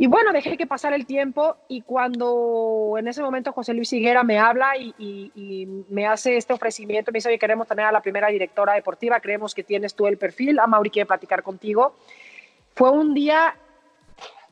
Y 0.00 0.06
bueno, 0.06 0.32
dejé 0.32 0.56
que 0.56 0.68
pasara 0.68 0.94
el 0.94 1.06
tiempo 1.06 1.56
y 1.66 1.82
cuando 1.82 2.94
en 2.98 3.08
ese 3.08 3.20
momento 3.20 3.52
José 3.52 3.74
Luis 3.74 3.92
Higuera 3.92 4.22
me 4.22 4.38
habla 4.38 4.76
y, 4.76 5.66
me 5.90 6.06
hace 6.06 6.36
este 6.36 6.52
ofrecimiento, 6.52 7.10
me 7.10 7.16
dice, 7.16 7.30
oye, 7.30 7.38
queremos 7.38 7.66
tener 7.66 7.84
a 7.84 7.90
la 7.90 8.00
primera 8.00 8.28
directora 8.28 8.74
deportiva, 8.74 9.18
creemos 9.18 9.56
que 9.56 9.64
tienes 9.64 9.96
tú 9.96 10.06
el 10.06 10.16
perfil, 10.16 10.60
a 10.60 10.68
Mauri 10.68 10.90
quiere 10.90 11.06
platicar 11.06 11.42
contigo. 11.42 11.96
Fue 12.76 12.92
un 12.92 13.12
día 13.12 13.56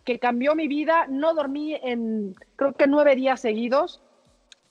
que 0.05 0.19
cambió 0.19 0.57
mi 0.57 0.67
vida, 0.67 1.07
no 1.09 1.33
dormí 1.33 1.77
en 1.77 2.35
creo 2.57 2.73
que 2.73 2.89
nueve 2.89 3.15
días 3.15 3.41
seguidos, 3.41 4.01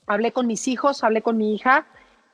hablé 0.07 0.33
con 0.33 0.45
mis 0.45 0.67
hijos, 0.67 1.05
hablé 1.05 1.21
con 1.21 1.37
mi 1.37 1.55
hija 1.55 1.85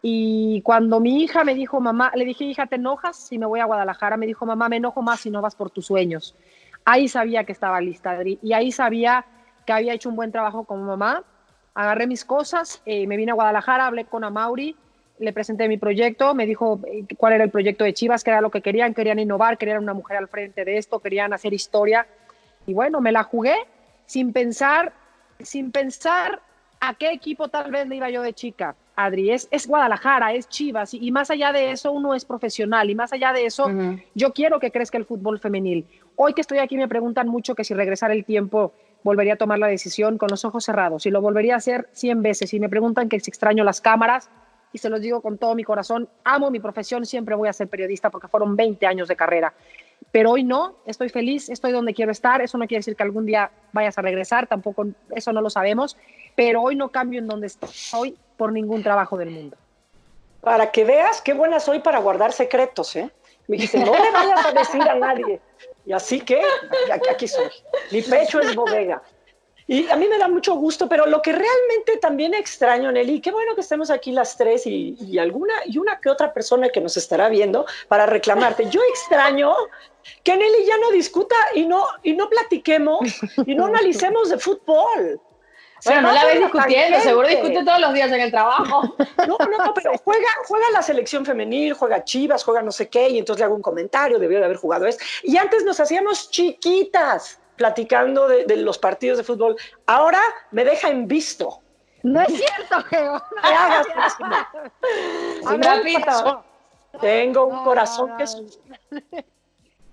y 0.01 0.63
cuando 0.63 1.00
mi 1.00 1.21
hija 1.21 1.43
me 1.43 1.53
dijo, 1.53 1.79
mamá, 1.79 2.12
le 2.15 2.25
dije, 2.25 2.45
hija, 2.45 2.65
¿te 2.65 2.77
enojas 2.77 3.17
si 3.17 3.38
me 3.38 3.45
voy 3.45 3.60
a 3.60 3.65
Guadalajara? 3.65 4.17
Me 4.17 4.25
dijo, 4.25 4.48
mamá, 4.48 4.67
me 4.67 4.77
enojo 4.77 5.03
más 5.03 5.19
si 5.19 5.29
no 5.29 5.43
vas 5.43 5.53
por 5.53 5.69
tus 5.69 5.86
sueños. 5.86 6.36
Ahí 6.85 7.07
sabía 7.07 7.43
que 7.43 7.51
estaba 7.51 7.79
lista, 7.81 8.11
Adri, 8.11 8.39
y 8.41 8.53
ahí 8.53 8.71
sabía 8.71 9.25
que 9.65 9.73
había 9.73 9.93
hecho 9.93 10.09
un 10.09 10.15
buen 10.15 10.31
trabajo 10.31 10.63
como 10.63 10.83
mamá. 10.83 11.23
Agarré 11.73 12.07
mis 12.07 12.25
cosas, 12.25 12.81
eh, 12.85 13.07
me 13.07 13.17
vine 13.17 13.31
a 13.31 13.35
Guadalajara, 13.35 13.88
hablé 13.88 14.05
con 14.05 14.23
Amauri, 14.23 14.75
le 15.19 15.33
presenté 15.33 15.67
mi 15.67 15.77
proyecto, 15.77 16.33
me 16.33 16.45
dijo 16.45 16.79
eh, 16.88 17.05
cuál 17.15 17.33
era 17.33 17.43
el 17.43 17.51
proyecto 17.51 17.83
de 17.83 17.93
Chivas, 17.93 18.23
qué 18.23 18.31
era 18.31 18.41
lo 18.41 18.50
que 18.50 18.61
querían, 18.61 18.93
querían 18.93 19.19
innovar, 19.19 19.57
querían 19.57 19.83
una 19.83 19.93
mujer 19.93 20.17
al 20.17 20.27
frente 20.27 20.65
de 20.65 20.77
esto, 20.77 21.00
querían 21.00 21.31
hacer 21.31 21.53
historia. 21.53 22.07
Y 22.65 22.73
bueno, 22.73 23.00
me 23.01 23.11
la 23.11 23.23
jugué 23.23 23.55
sin 24.05 24.33
pensar, 24.33 24.93
sin 25.39 25.71
pensar 25.71 26.41
a 26.79 26.95
qué 26.95 27.11
equipo 27.11 27.47
tal 27.47 27.71
vez 27.71 27.88
le 27.88 27.97
iba 27.97 28.09
yo 28.09 28.23
de 28.23 28.33
chica. 28.33 28.75
Adri, 28.95 29.31
es, 29.31 29.67
Guadalajara, 29.67 30.33
es 30.33 30.50
Chivas, 30.50 30.93
y, 30.93 31.11
más 31.11 31.31
allá 31.31 31.53
de 31.53 31.71
eso 31.71 31.91
uno 31.91 32.13
es 32.13 32.25
profesional, 32.25 32.89
y 32.89 32.95
más 32.95 33.13
allá 33.13 33.31
de 33.31 33.45
eso 33.45 33.71
yo 34.13 34.33
quiero 34.33 34.59
que 34.59 34.71
crezca 34.71 34.97
el 34.97 35.05
fútbol 35.05 35.39
femenil. 35.39 35.88
Hoy 36.23 36.35
que 36.35 36.41
estoy 36.41 36.59
aquí 36.59 36.77
me 36.77 36.87
preguntan 36.87 37.27
mucho 37.27 37.55
que 37.55 37.63
si 37.63 37.73
regresar 37.73 38.11
el 38.11 38.25
tiempo 38.25 38.73
volvería 39.01 39.33
a 39.33 39.37
tomar 39.37 39.57
la 39.57 39.65
decisión 39.65 40.19
con 40.19 40.29
los 40.29 40.45
ojos 40.45 40.63
cerrados, 40.63 41.07
y 41.07 41.09
lo 41.09 41.19
volvería 41.19 41.55
a 41.55 41.57
hacer 41.57 41.89
100 41.93 42.21
veces, 42.21 42.53
y 42.53 42.59
me 42.59 42.69
preguntan 42.69 43.09
que 43.09 43.19
si 43.19 43.31
extraño 43.31 43.63
las 43.63 43.81
cámaras, 43.81 44.29
y 44.71 44.77
se 44.77 44.91
los 44.91 45.01
digo 45.01 45.21
con 45.21 45.39
todo 45.39 45.55
mi 45.55 45.63
corazón, 45.63 46.07
amo 46.23 46.51
mi 46.51 46.59
profesión, 46.59 47.07
siempre 47.07 47.33
voy 47.33 47.49
a 47.49 47.53
ser 47.53 47.69
periodista 47.69 48.11
porque 48.11 48.27
fueron 48.27 48.55
20 48.55 48.85
años 48.85 49.07
de 49.07 49.15
carrera, 49.15 49.51
pero 50.11 50.29
hoy 50.29 50.43
no, 50.43 50.75
estoy 50.85 51.09
feliz, 51.09 51.49
estoy 51.49 51.71
donde 51.71 51.95
quiero 51.95 52.11
estar, 52.11 52.39
eso 52.39 52.55
no 52.59 52.67
quiere 52.67 52.81
decir 52.81 52.95
que 52.95 53.01
algún 53.01 53.25
día 53.25 53.49
vayas 53.73 53.97
a 53.97 54.03
regresar, 54.03 54.45
tampoco 54.45 54.85
eso 55.15 55.33
no 55.33 55.41
lo 55.41 55.49
sabemos, 55.49 55.97
pero 56.35 56.61
hoy 56.61 56.75
no 56.75 56.89
cambio 56.89 57.17
en 57.17 57.25
donde 57.25 57.47
estoy 57.47 58.15
por 58.37 58.51
ningún 58.51 58.83
trabajo 58.83 59.17
del 59.17 59.31
mundo. 59.31 59.57
Para 60.41 60.69
que 60.69 60.85
veas 60.85 61.19
qué 61.19 61.33
buena 61.33 61.59
soy 61.59 61.79
para 61.79 61.97
guardar 61.97 62.31
secretos, 62.31 62.95
¿eh? 62.95 63.09
Me 63.47 63.57
dijiste, 63.57 63.79
no 63.79 63.91
le 63.91 64.11
vayas 64.11 64.45
a 64.45 64.51
decir 64.51 64.83
a 64.83 64.93
nadie. 64.93 65.41
Y 65.85 65.93
así 65.93 66.21
que, 66.21 66.41
aquí, 67.09 67.27
soy. 67.27 67.50
Mi 67.91 68.01
pecho 68.01 68.39
es 68.39 68.55
bodega. 68.55 69.01
Y 69.67 69.88
a 69.89 69.95
mí 69.95 70.07
me 70.07 70.17
da 70.17 70.27
mucho 70.27 70.55
gusto, 70.55 70.89
pero 70.89 71.05
lo 71.05 71.21
que 71.21 71.31
realmente 71.31 71.97
también 72.01 72.33
extraño, 72.33 72.91
Nelly, 72.91 73.21
qué 73.21 73.31
bueno 73.31 73.55
que 73.55 73.61
estemos 73.61 73.89
aquí 73.89 74.11
las 74.11 74.35
tres 74.35 74.63
y, 74.65 75.17
alguna 75.17 75.53
y 75.65 75.77
una 75.77 76.00
que 76.00 76.09
otra 76.09 76.33
persona 76.33 76.69
que 76.69 76.81
nos 76.81 76.97
estará 76.97 77.29
viendo 77.29 77.65
para 77.88 78.05
reclamarte. 78.05 78.69
Yo 78.69 78.81
extraño 78.89 79.55
que 80.23 80.35
Nelly 80.35 80.65
ya 80.65 80.77
no 80.77 80.91
discuta 80.91 81.35
y 81.55 81.65
no, 81.65 81.85
y 82.03 82.13
no 82.13 82.29
platiquemos 82.29 83.00
y 83.45 83.55
no 83.55 83.67
analicemos 83.67 84.29
de 84.29 84.39
fútbol. 84.39 85.21
Bueno, 85.85 86.01
no 86.01 86.11
la 86.11 86.25
ves 86.25 86.39
discutiendo, 86.39 87.00
seguro 87.00 87.27
discute 87.27 87.63
todos 87.63 87.79
los 87.79 87.93
días 87.93 88.11
en 88.11 88.21
el 88.21 88.31
trabajo. 88.31 88.95
No, 89.27 89.38
no, 89.38 89.73
pero 89.75 89.91
juega, 90.03 90.27
juega 90.47 90.65
la 90.71 90.81
selección 90.81 91.25
femenil, 91.25 91.73
juega 91.73 92.03
Chivas, 92.03 92.43
juega 92.43 92.61
no 92.61 92.71
sé 92.71 92.89
qué, 92.89 93.09
y 93.09 93.19
entonces 93.19 93.39
le 93.39 93.45
hago 93.45 93.55
un 93.55 93.61
comentario, 93.61 94.17
debió 94.17 94.39
de 94.39 94.45
haber 94.45 94.57
jugado 94.57 94.88
esto. 94.88 95.03
Y 95.23 95.38
antes 95.38 95.63
nos 95.63 95.79
hacíamos 95.79 96.31
chiquitas 96.31 97.39
platicando 97.55 98.27
de, 98.27 98.57
los 98.57 98.79
partidos 98.79 99.19
de 99.19 99.23
fútbol. 99.23 99.55
Ahora 99.85 100.21
me 100.50 100.65
deja 100.65 100.89
en 100.89 101.07
visto. 101.07 101.61
No 102.01 102.21
es 102.21 102.29
cierto, 102.29 102.81
Geo. 102.89 103.21
No 106.91 106.91
Tengo 107.00 107.45
un 107.45 107.63
corazón 107.63 108.17
que 108.17 108.23
es... 108.23 108.59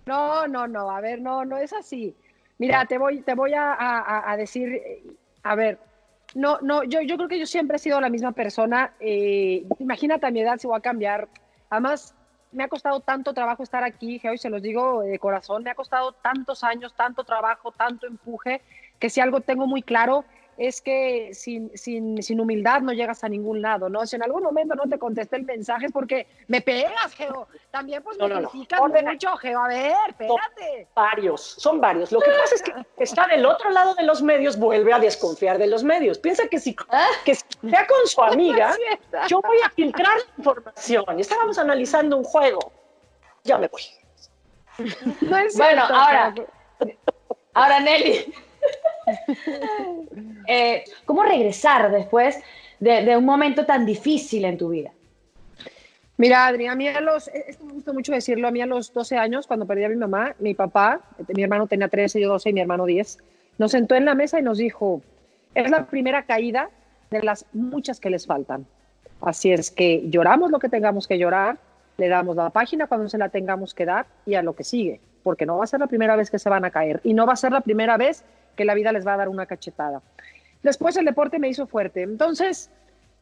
No, 0.06 0.46
no, 0.46 0.66
no, 0.66 0.90
a 0.90 1.02
ver, 1.02 1.20
no, 1.20 1.44
no 1.44 1.58
es 1.58 1.74
así. 1.74 2.16
Mira, 2.56 2.86
te 2.86 2.96
voy, 2.96 3.20
te 3.20 3.34
voy 3.34 3.52
a, 3.54 4.34
decir, 4.38 4.80
a 5.48 5.54
ver, 5.54 5.78
no, 6.34 6.58
no, 6.60 6.84
yo, 6.84 7.00
yo 7.00 7.16
creo 7.16 7.28
que 7.28 7.38
yo 7.38 7.46
siempre 7.46 7.76
he 7.76 7.80
sido 7.80 7.98
la 8.02 8.10
misma 8.10 8.32
persona. 8.32 8.92
Eh, 9.00 9.64
imagínate 9.78 10.26
a 10.26 10.30
mi 10.30 10.40
edad 10.40 10.58
si 10.58 10.66
voy 10.66 10.76
a 10.76 10.82
cambiar. 10.82 11.26
Además, 11.70 12.14
me 12.52 12.64
ha 12.64 12.68
costado 12.68 13.00
tanto 13.00 13.32
trabajo 13.32 13.62
estar 13.62 13.82
aquí, 13.82 14.20
hoy 14.28 14.36
se 14.36 14.50
los 14.50 14.60
digo 14.60 15.00
de 15.00 15.18
corazón, 15.18 15.62
me 15.62 15.70
ha 15.70 15.74
costado 15.74 16.12
tantos 16.12 16.64
años, 16.64 16.94
tanto 16.94 17.24
trabajo, 17.24 17.72
tanto 17.72 18.06
empuje, 18.06 18.60
que 18.98 19.08
si 19.08 19.22
algo 19.22 19.40
tengo 19.40 19.66
muy 19.66 19.80
claro 19.80 20.26
es 20.58 20.80
que 20.80 21.30
sin, 21.34 21.70
sin, 21.78 22.20
sin, 22.20 22.40
humildad 22.40 22.80
no 22.80 22.92
llegas 22.92 23.22
a 23.22 23.28
ningún 23.28 23.62
lado, 23.62 23.88
¿no? 23.88 24.04
Si 24.04 24.16
en 24.16 24.24
algún 24.24 24.42
momento 24.42 24.74
no 24.74 24.88
te 24.88 24.98
contesté 24.98 25.36
el 25.36 25.44
mensaje 25.44 25.86
es 25.86 25.92
porque 25.92 26.26
me 26.48 26.60
pegas, 26.60 27.14
Geo. 27.14 27.46
También 27.70 28.02
pues 28.02 28.18
me 28.18 28.28
no, 28.28 28.40
mucho, 28.40 29.36
Geo. 29.36 29.60
A 29.60 29.68
ver, 29.68 29.94
espérate. 30.08 30.88
Son 30.88 30.94
varios, 30.94 31.40
son 31.40 31.80
varios. 31.80 32.10
Lo 32.10 32.18
que 32.18 32.30
pasa 32.30 32.56
es 32.56 32.62
que 32.62 32.74
está 32.98 33.28
del 33.28 33.46
otro 33.46 33.70
lado 33.70 33.94
de 33.94 34.02
los 34.02 34.20
medios, 34.20 34.58
vuelve 34.58 34.92
a 34.92 34.98
desconfiar 34.98 35.58
de 35.58 35.68
los 35.68 35.84
medios. 35.84 36.18
Piensa 36.18 36.48
que 36.48 36.58
si, 36.58 36.74
que 37.24 37.36
sea 37.36 37.86
con 37.86 38.06
su 38.06 38.20
amiga, 38.24 38.74
yo 39.28 39.40
voy 39.40 39.58
a 39.64 39.70
filtrar 39.70 40.16
la 40.16 40.34
información. 40.38 41.20
Estábamos 41.20 41.56
analizando 41.58 42.16
un 42.16 42.24
juego. 42.24 42.72
Ya 43.44 43.58
me 43.58 43.68
voy. 43.68 43.82
bueno, 45.56 45.84
ahora, 45.84 46.34
ahora 47.54 47.80
Nelly. 47.80 48.34
Eh, 50.50 50.82
¿Cómo 51.04 51.24
regresar 51.24 51.92
después 51.92 52.40
de, 52.80 53.14
un 53.14 53.24
momento 53.26 53.66
tan 53.66 53.84
difícil 53.84 54.46
en 54.46 54.56
tu 54.56 54.70
vida? 54.70 54.90
Mira, 56.16 56.46
Adri, 56.46 56.66
a 56.66 56.74
mí 56.74 56.88
a 56.88 57.02
los, 57.02 57.28
esto 57.28 57.66
me 57.66 57.74
gusta 57.74 57.92
mucho 57.92 58.12
decirlo, 58.12 58.48
a 58.48 58.50
mí 58.50 58.62
a 58.62 58.66
los 58.66 58.90
12 58.94 59.18
años, 59.18 59.46
cuando 59.46 59.66
perdí 59.66 59.84
a 59.84 59.90
mi 59.90 59.96
mamá, 59.96 60.34
mi 60.38 60.54
papá, 60.54 61.02
mi 61.28 61.42
hermano 61.42 61.66
tenía 61.66 61.88
13, 61.88 62.18
yo 62.18 62.30
12 62.30 62.48
y 62.48 62.52
mi 62.54 62.60
hermano 62.62 62.86
10, 62.86 63.18
nos 63.58 63.72
sentó 63.72 63.94
en 63.94 64.06
la 64.06 64.14
mesa 64.14 64.40
y 64.40 64.42
nos 64.42 64.56
dijo, 64.56 65.02
es 65.54 65.70
la 65.70 65.86
primera 65.86 66.22
caída 66.22 66.70
de 67.10 67.22
las 67.22 67.44
muchas 67.52 68.00
que 68.00 68.08
les 68.08 68.26
faltan. 68.26 68.66
Así 69.20 69.52
es 69.52 69.70
que 69.70 70.08
lloramos 70.08 70.50
lo 70.50 70.58
que 70.58 70.70
tengamos 70.70 71.06
que 71.06 71.18
llorar, 71.18 71.58
le 71.98 72.08
damos 72.08 72.36
la 72.36 72.50
página 72.50 72.86
cuando 72.86 73.08
se 73.08 73.18
la 73.18 73.28
tengamos 73.28 73.74
que 73.74 73.84
dar 73.84 74.06
y 74.24 74.34
a 74.34 74.42
lo 74.42 74.54
que 74.54 74.64
sigue, 74.64 75.00
porque 75.22 75.44
no 75.44 75.58
va 75.58 75.64
a 75.64 75.66
ser 75.66 75.80
la 75.80 75.88
primera 75.88 76.16
vez 76.16 76.30
que 76.30 76.38
se 76.38 76.48
van 76.48 76.64
a 76.64 76.70
caer 76.70 77.00
y 77.04 77.12
no 77.12 77.26
va 77.26 77.34
a 77.34 77.36
ser 77.36 77.52
la 77.52 77.60
primera 77.60 77.96
vez 77.96 78.24
que 78.58 78.64
la 78.64 78.74
vida 78.74 78.90
les 78.92 79.06
va 79.06 79.14
a 79.14 79.16
dar 79.16 79.28
una 79.28 79.46
cachetada. 79.46 80.02
Después 80.64 80.96
el 80.96 81.04
deporte 81.04 81.38
me 81.38 81.48
hizo 81.48 81.68
fuerte. 81.68 82.02
Entonces, 82.02 82.70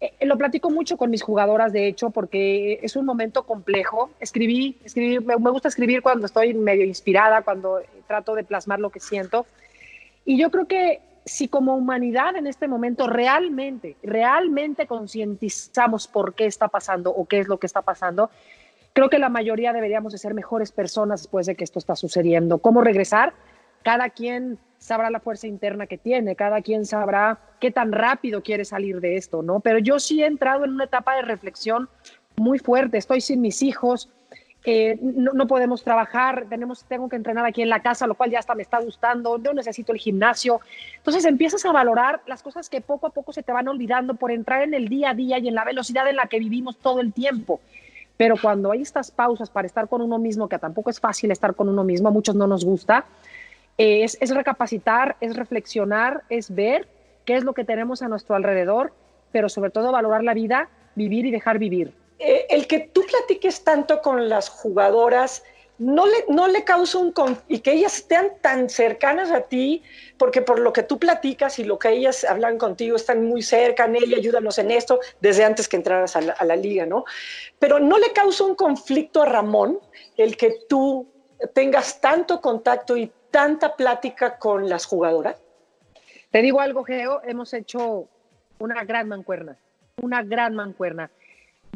eh, 0.00 0.12
lo 0.22 0.38
platico 0.38 0.70
mucho 0.70 0.96
con 0.96 1.10
mis 1.10 1.22
jugadoras, 1.22 1.74
de 1.74 1.86
hecho, 1.86 2.08
porque 2.08 2.80
es 2.82 2.96
un 2.96 3.04
momento 3.04 3.44
complejo. 3.44 4.10
Escribí, 4.18 4.78
escribí 4.82 5.20
me, 5.20 5.36
gusta 5.36 5.68
escribir 5.68 6.00
cuando 6.00 6.24
estoy 6.24 6.54
medio 6.54 6.86
inspirada, 6.86 7.42
cuando 7.42 7.82
trato 8.06 8.34
de 8.34 8.44
plasmar 8.44 8.80
lo 8.80 8.88
que 8.88 9.00
siento. 9.00 9.44
Y 10.24 10.38
yo 10.38 10.50
creo 10.50 10.66
que 10.66 11.02
si 11.26 11.48
como 11.48 11.76
humanidad 11.76 12.36
en 12.36 12.46
este 12.46 12.66
momento 12.66 13.06
realmente, 13.06 13.96
realmente 14.02 14.86
concientizamos 14.86 16.08
por 16.08 16.34
qué 16.34 16.46
está 16.46 16.68
pasando 16.68 17.10
o 17.10 17.26
qué 17.26 17.40
es 17.40 17.48
lo 17.48 17.58
que 17.58 17.66
está 17.66 17.82
pasando, 17.82 18.30
creo 18.94 19.10
que 19.10 19.18
la 19.18 19.28
mayoría 19.28 19.74
deberíamos 19.74 20.12
de 20.12 20.18
ser 20.18 20.32
mejores 20.32 20.72
personas 20.72 21.22
después 21.22 21.44
de 21.44 21.54
que 21.54 21.64
esto 21.64 21.78
está 21.78 21.94
sucediendo. 21.96 22.58
¿Cómo 22.58 22.80
regresar? 22.80 23.34
Cada 23.82 24.08
quien 24.08 24.58
sabrá 24.78 25.10
la 25.10 25.20
fuerza 25.20 25.46
interna 25.46 25.86
que 25.86 25.98
tiene, 25.98 26.36
cada 26.36 26.62
quien 26.62 26.86
sabrá 26.86 27.38
qué 27.60 27.70
tan 27.70 27.92
rápido 27.92 28.42
quiere 28.42 28.64
salir 28.64 29.00
de 29.00 29.16
esto, 29.16 29.42
¿no? 29.42 29.60
Pero 29.60 29.78
yo 29.78 29.98
sí 29.98 30.22
he 30.22 30.26
entrado 30.26 30.64
en 30.64 30.72
una 30.72 30.84
etapa 30.84 31.16
de 31.16 31.22
reflexión 31.22 31.88
muy 32.36 32.58
fuerte, 32.58 32.98
estoy 32.98 33.20
sin 33.20 33.40
mis 33.40 33.62
hijos, 33.62 34.10
eh, 34.68 34.98
no, 35.00 35.46
podemos 35.46 35.84
trabajar, 35.84 36.46
tenemos, 36.48 36.84
tengo 36.86 37.08
que 37.08 37.14
entrenar 37.14 37.46
aquí 37.46 37.62
en 37.62 37.68
la 37.68 37.82
casa, 37.82 38.08
lo 38.08 38.16
cual 38.16 38.32
ya 38.32 38.40
hasta 38.40 38.56
me 38.56 38.62
está 38.62 38.80
gustando, 38.80 39.40
yo 39.40 39.54
necesito 39.54 39.92
el 39.92 39.98
gimnasio. 39.98 40.60
Entonces 40.96 41.24
empiezas 41.24 41.64
a 41.64 41.70
valorar 41.70 42.20
las 42.26 42.42
cosas 42.42 42.68
que 42.68 42.80
poco 42.80 43.06
a 43.06 43.10
poco 43.10 43.32
se 43.32 43.44
te 43.44 43.52
van 43.52 43.68
olvidando 43.68 44.14
por 44.14 44.32
entrar 44.32 44.62
en 44.62 44.74
el 44.74 44.88
día 44.88 45.10
a 45.10 45.14
día 45.14 45.38
y 45.38 45.46
en 45.46 45.54
la 45.54 45.64
velocidad 45.64 46.08
en 46.08 46.16
la 46.16 46.26
que 46.26 46.40
vivimos 46.40 46.78
todo 46.78 47.00
el 47.00 47.12
tiempo. 47.12 47.60
Pero 48.16 48.34
cuando 48.42 48.72
hay 48.72 48.82
estas 48.82 49.12
pausas 49.12 49.50
para 49.50 49.66
estar 49.66 49.88
con 49.88 50.02
uno 50.02 50.18
mismo, 50.18 50.48
que 50.48 50.58
tampoco 50.58 50.90
es 50.90 50.98
fácil 50.98 51.30
estar 51.30 51.54
con 51.54 51.68
uno 51.68 51.84
mismo, 51.84 52.08
a 52.08 52.10
muchos 52.10 52.34
no 52.34 52.48
nos 52.48 52.64
gusta, 52.64 53.04
es, 53.78 54.18
recapacitar, 54.30 55.16
es 55.20 55.36
reflexionar, 55.36 56.24
es 56.28 56.54
ver 56.54 56.88
qué 57.24 57.36
es 57.36 57.44
lo 57.44 57.54
que 57.54 57.64
tenemos 57.64 58.02
a 58.02 58.08
nuestro 58.08 58.36
alrededor, 58.36 58.92
pero 59.32 59.48
sobre 59.48 59.70
todo 59.70 59.92
valorar 59.92 60.22
la 60.22 60.34
vida, 60.34 60.70
vivir 60.94 61.26
y 61.26 61.30
dejar 61.30 61.58
vivir. 61.58 61.92
Eh, 62.18 62.46
el 62.48 62.66
que 62.66 62.80
tú 62.80 63.04
platiques 63.06 63.64
tanto 63.64 64.00
con 64.00 64.28
las 64.28 64.48
jugadoras, 64.48 65.42
no 65.78 66.06
le, 66.06 66.24
no 66.28 66.48
le 66.48 66.64
causa 66.64 66.96
un 66.98 67.12
y 67.48 67.58
que 67.58 67.72
ellas 67.72 67.98
estén 67.98 68.32
tan 68.40 68.70
cercanas 68.70 69.30
a 69.30 69.42
ti, 69.42 69.82
porque 70.16 70.40
por 70.40 70.58
lo 70.58 70.72
que 70.72 70.82
tú 70.82 70.98
platicas 70.98 71.58
y 71.58 71.64
lo 71.64 71.78
que 71.78 71.90
ellas 71.90 72.24
hablan 72.24 72.56
contigo, 72.56 72.96
están 72.96 73.24
muy 73.26 73.42
cerca, 73.42 73.84
ella 73.84 74.16
ayúdanos 74.16 74.58
en 74.58 74.70
esto, 74.70 75.00
desde 75.20 75.44
antes 75.44 75.68
que 75.68 75.76
entraras 75.76 76.16
a 76.16 76.22
la, 76.22 76.32
a 76.32 76.44
la 76.46 76.56
liga, 76.56 76.86
¿no? 76.86 77.04
Pero 77.58 77.78
no 77.78 77.98
le 77.98 78.12
causa 78.12 78.44
un 78.44 78.54
conflicto 78.54 79.22
a 79.22 79.26
Ramón 79.26 79.78
el 80.16 80.36
que 80.38 80.60
tú 80.66 81.06
tengas 81.52 82.00
tanto 82.00 82.40
contacto 82.40 82.96
y 82.96 83.12
tanta 83.30 83.76
plática 83.76 84.38
con 84.38 84.68
las 84.68 84.86
jugadoras. 84.86 85.42
Te 86.30 86.42
digo 86.42 86.60
algo, 86.60 86.84
Geo, 86.84 87.20
hemos 87.24 87.52
hecho 87.54 88.08
una 88.58 88.84
gran 88.84 89.08
mancuerna, 89.08 89.56
una 90.02 90.22
gran 90.22 90.54
mancuerna 90.54 91.10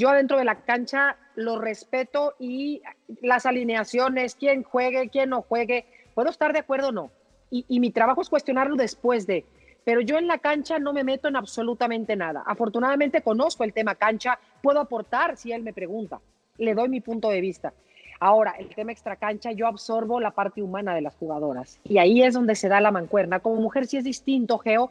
yo 0.00 0.08
adentro 0.08 0.38
de 0.38 0.46
la 0.46 0.62
cancha 0.62 1.18
lo 1.34 1.58
respeto 1.58 2.34
y 2.38 2.80
las 3.20 3.44
alineaciones, 3.44 4.34
quién 4.34 4.62
juegue, 4.62 5.10
quién 5.10 5.28
no 5.28 5.42
juegue, 5.42 5.84
puedo 6.14 6.30
estar 6.30 6.54
de 6.54 6.60
acuerdo 6.60 6.88
o 6.88 6.92
no. 6.92 7.10
Y, 7.50 7.80
mi 7.80 7.90
trabajo 7.90 8.22
es 8.22 8.30
cuestionarlo 8.30 8.76
después 8.76 9.26
de, 9.26 9.44
pero 9.84 10.00
yo 10.00 10.16
en 10.16 10.26
la 10.26 10.38
cancha 10.38 10.78
no 10.78 10.94
me 10.94 11.04
meto 11.04 11.28
en 11.28 11.36
absolutamente 11.36 12.16
nada. 12.16 12.42
Afortunadamente 12.46 13.20
conozco 13.20 13.62
el 13.62 13.74
tema 13.74 13.94
cancha, 13.94 14.38
puedo 14.62 14.80
aportar 14.80 15.36
si 15.36 15.52
él 15.52 15.62
me 15.62 15.74
pregunta, 15.74 16.20
le 16.56 16.74
doy 16.74 16.88
mi 16.88 17.02
punto 17.02 17.28
de 17.28 17.42
vista. 17.42 17.74
Ahora, 18.20 18.54
el 18.58 18.68
tema 18.74 18.92
extra 18.92 19.16
cancha, 19.16 19.50
yo 19.52 19.66
absorbo 19.66 20.20
la 20.20 20.30
parte 20.30 20.62
humana 20.62 20.94
de 20.94 21.00
las 21.00 21.16
jugadoras 21.16 21.80
y 21.84 21.96
ahí 21.96 22.22
es 22.22 22.34
donde 22.34 22.54
se 22.54 22.68
da 22.68 22.78
la 22.80 22.90
mancuerna. 22.90 23.40
Como 23.40 23.56
mujer 23.60 23.86
sí 23.86 23.96
es 23.96 24.04
distinto, 24.04 24.58
Geo, 24.58 24.90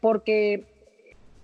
porque 0.00 0.64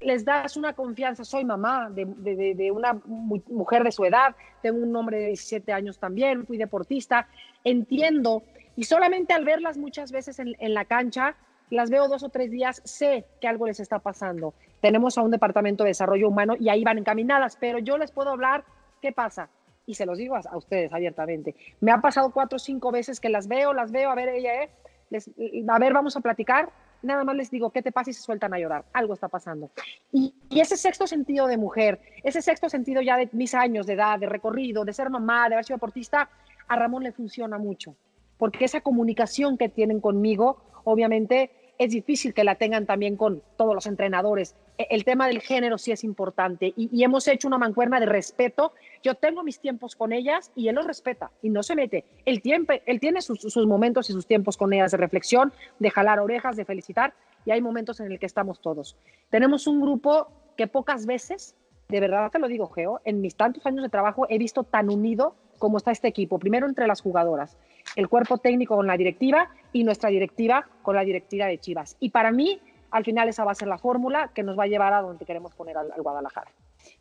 les 0.03 0.27
das 0.27 0.59
una 0.59 0.75
confianza. 0.75 1.25
Soy 1.25 1.47
mamá 1.47 1.91
de, 1.91 2.71
una 2.71 3.01
mujer 3.07 3.83
de 3.83 3.93
su 3.93 4.05
edad, 4.05 4.37
tengo 4.61 4.79
un 4.79 4.95
hombre 4.95 5.21
de 5.21 5.27
17 5.29 5.73
años 5.73 5.99
también, 5.99 6.47
fui 6.47 6.59
deportista, 6.59 7.27
entiendo 7.65 8.43
y 8.77 8.85
solamente 8.85 9.33
al 9.33 9.45
verlas 9.45 9.79
muchas 9.79 10.12
veces 10.12 10.39
en, 10.39 10.75
la 10.75 10.85
cancha, 10.85 11.35
las 11.71 11.91
veo 11.91 12.09
dos 12.09 12.23
o 12.23 12.29
tres 12.29 12.51
días, 12.51 12.83
sé 12.85 13.25
que 13.41 13.49
algo 13.49 13.67
les 13.67 13.81
está 13.81 13.99
pasando. 13.99 14.53
Tenemos 14.81 15.17
a 15.17 15.23
un 15.23 15.31
departamento 15.31 15.85
de 15.85 15.91
desarrollo 15.91 16.29
humano 16.29 16.57
y 16.59 16.69
ahí 16.69 16.85
van 16.85 16.99
encaminadas, 16.99 17.57
pero 17.59 17.79
yo 17.79 17.97
les 17.97 18.11
puedo 18.11 18.31
hablar, 18.31 18.65
¿qué 19.01 19.12
pasa? 19.12 19.49
Y 19.87 19.95
se 19.95 20.07
los 20.07 20.19
digo 20.19 20.37
a, 20.37 20.57
ustedes 20.57 20.93
abiertamente. 20.93 21.55
Me 21.81 21.91
ha 21.93 22.01
pasado 22.01 22.31
cuatro 22.31 22.57
o 22.57 22.59
cinco 22.59 22.93
veces 22.93 23.21
que 23.21 23.29
las 23.29 23.49
veo, 23.49 23.73
las 23.73 23.91
veo, 23.91 24.11
a 24.11 24.15
ver, 24.15 24.29
ella, 24.29 24.62
eh, 24.62 25.65
a 25.69 25.79
ver, 25.79 25.93
vamos 25.93 26.17
a 26.17 26.21
platicar, 26.21 26.71
nada 27.03 27.25
más 27.25 27.37
les 27.37 27.51
digo, 27.51 27.71
¿qué 27.71 27.83
te 27.83 27.93
pasa? 27.93 28.11
Y 28.11 28.15
se 28.15 28.23
sueltan 28.23 28.55
a 28.55 28.59
llorar. 28.59 28.85
Algo 28.93 29.15
está 29.15 29.29
pasando. 29.29 29.71
Y, 30.12 30.35
ese 30.51 30.77
sexto 30.77 31.07
sentido 31.07 31.47
de 31.47 31.57
mujer, 31.57 32.01
ese 32.23 32.43
sexto 32.43 32.69
sentido 32.69 33.03
ya 33.03 33.17
de 33.17 33.29
mis 33.33 33.55
años 33.55 33.87
de 33.87 33.95
edad, 33.95 34.19
de 34.19 34.27
recorrido, 34.29 34.85
de 34.85 34.93
ser 34.93 35.11
mamá, 35.11 35.49
de 35.49 35.55
haber 35.55 35.65
sido 35.65 35.77
deportista, 35.77 36.29
a 36.69 36.77
Ramón 36.77 37.03
le 37.03 37.12
funciona 37.12 37.59
mucho. 37.59 37.97
Porque 38.39 38.65
esa 38.65 38.81
comunicación 38.81 39.59
que 39.59 39.69
tienen 39.69 40.01
conmigo, 40.01 40.62
obviamente, 40.85 41.51
es 41.83 41.91
difícil 41.91 42.33
que 42.33 42.45
la 42.45 42.55
tengan 42.55 42.87
también 42.87 43.17
con 43.17 43.43
todos 43.57 43.75
los 43.75 43.87
entrenadores. 43.87 44.55
E, 44.79 44.87
el 44.91 45.05
tema 45.05 45.27
del 45.27 45.41
género 45.41 45.79
sí 45.79 45.91
es 45.91 46.05
importante 46.05 46.73
y, 46.77 47.03
hemos 47.03 47.27
hecho 47.27 47.49
una 47.49 47.59
mancuerna 47.59 47.99
de 47.99 48.07
respeto. 48.07 48.73
Yo 49.03 49.17
tengo 49.17 49.43
mis 49.43 49.59
tiempos 49.59 49.97
con 49.97 50.12
ellas 50.12 50.53
y 50.55 50.69
él 50.69 50.77
los 50.77 50.87
respeta 50.87 51.33
y 51.43 51.51
no 51.51 51.62
se 51.62 51.75
mete. 51.75 52.05
Él, 52.25 52.41
tiempo, 52.41 52.75
él 52.87 53.01
tiene 53.01 53.21
sus, 53.21 53.41
sus, 53.41 53.67
momentos 53.67 54.09
y 54.11 54.12
sus 54.12 54.27
tiempos 54.27 54.57
con 54.57 54.73
ellas 54.73 54.93
de 54.93 54.97
reflexión, 54.97 55.53
de 55.81 55.91
jalar 55.91 56.21
orejas, 56.21 56.57
de 56.57 56.65
felicitar 56.65 57.15
y 57.45 57.51
hay 57.51 57.61
momentos 57.61 57.99
en 57.99 58.12
el 58.12 58.21
que 58.21 58.27
estamos 58.27 58.61
todos. 58.61 58.97
Tenemos 59.31 59.67
un 59.67 59.81
grupo 59.81 60.29
que 60.57 60.69
pocas 60.69 61.07
veces, 61.07 61.57
de 61.89 61.99
verdad 61.99 62.31
te 62.31 62.39
lo 62.39 62.47
digo, 62.47 62.69
Geo, 62.69 63.01
en 63.05 63.21
mis 63.21 63.35
tantos 63.35 63.67
años 63.67 63.83
de 63.83 63.89
trabajo 63.89 64.27
he 64.29 64.39
visto 64.39 64.62
tan 64.62 64.89
unido 64.89 65.35
como 65.62 65.78
está 65.78 65.92
este 65.92 66.09
equipo. 66.09 66.40
Primero 66.40 66.66
entre 66.66 66.88
las 66.88 67.00
jugadoras, 67.00 67.57
el 67.95 68.09
cuerpo 68.09 68.37
técnico 68.37 68.75
con 68.75 68.88
la 68.88 68.97
directiva 68.97 69.49
y 69.72 69.85
nuestra 69.85 70.11
directiva 70.11 70.66
con 70.83 70.96
la 70.96 71.05
directiva 71.05 71.46
de 71.46 71.61
Chivas. 71.61 71.96
Y 72.01 72.11
para 72.11 72.33
mí, 72.33 72.61
al 72.90 73.05
final 73.05 73.29
esa 73.29 73.44
va 73.44 73.53
a 73.53 73.55
ser 73.55 73.68
la 73.68 73.79
fórmula 73.79 74.33
que 74.35 74.42
nos 74.42 74.59
va 74.59 74.64
a 74.64 74.66
llevar 74.66 74.92
a 74.92 75.03
donde 75.03 75.25
queremos 75.25 75.55
poner 75.55 75.79
al, 75.79 75.92
Guadalajara. 75.98 76.51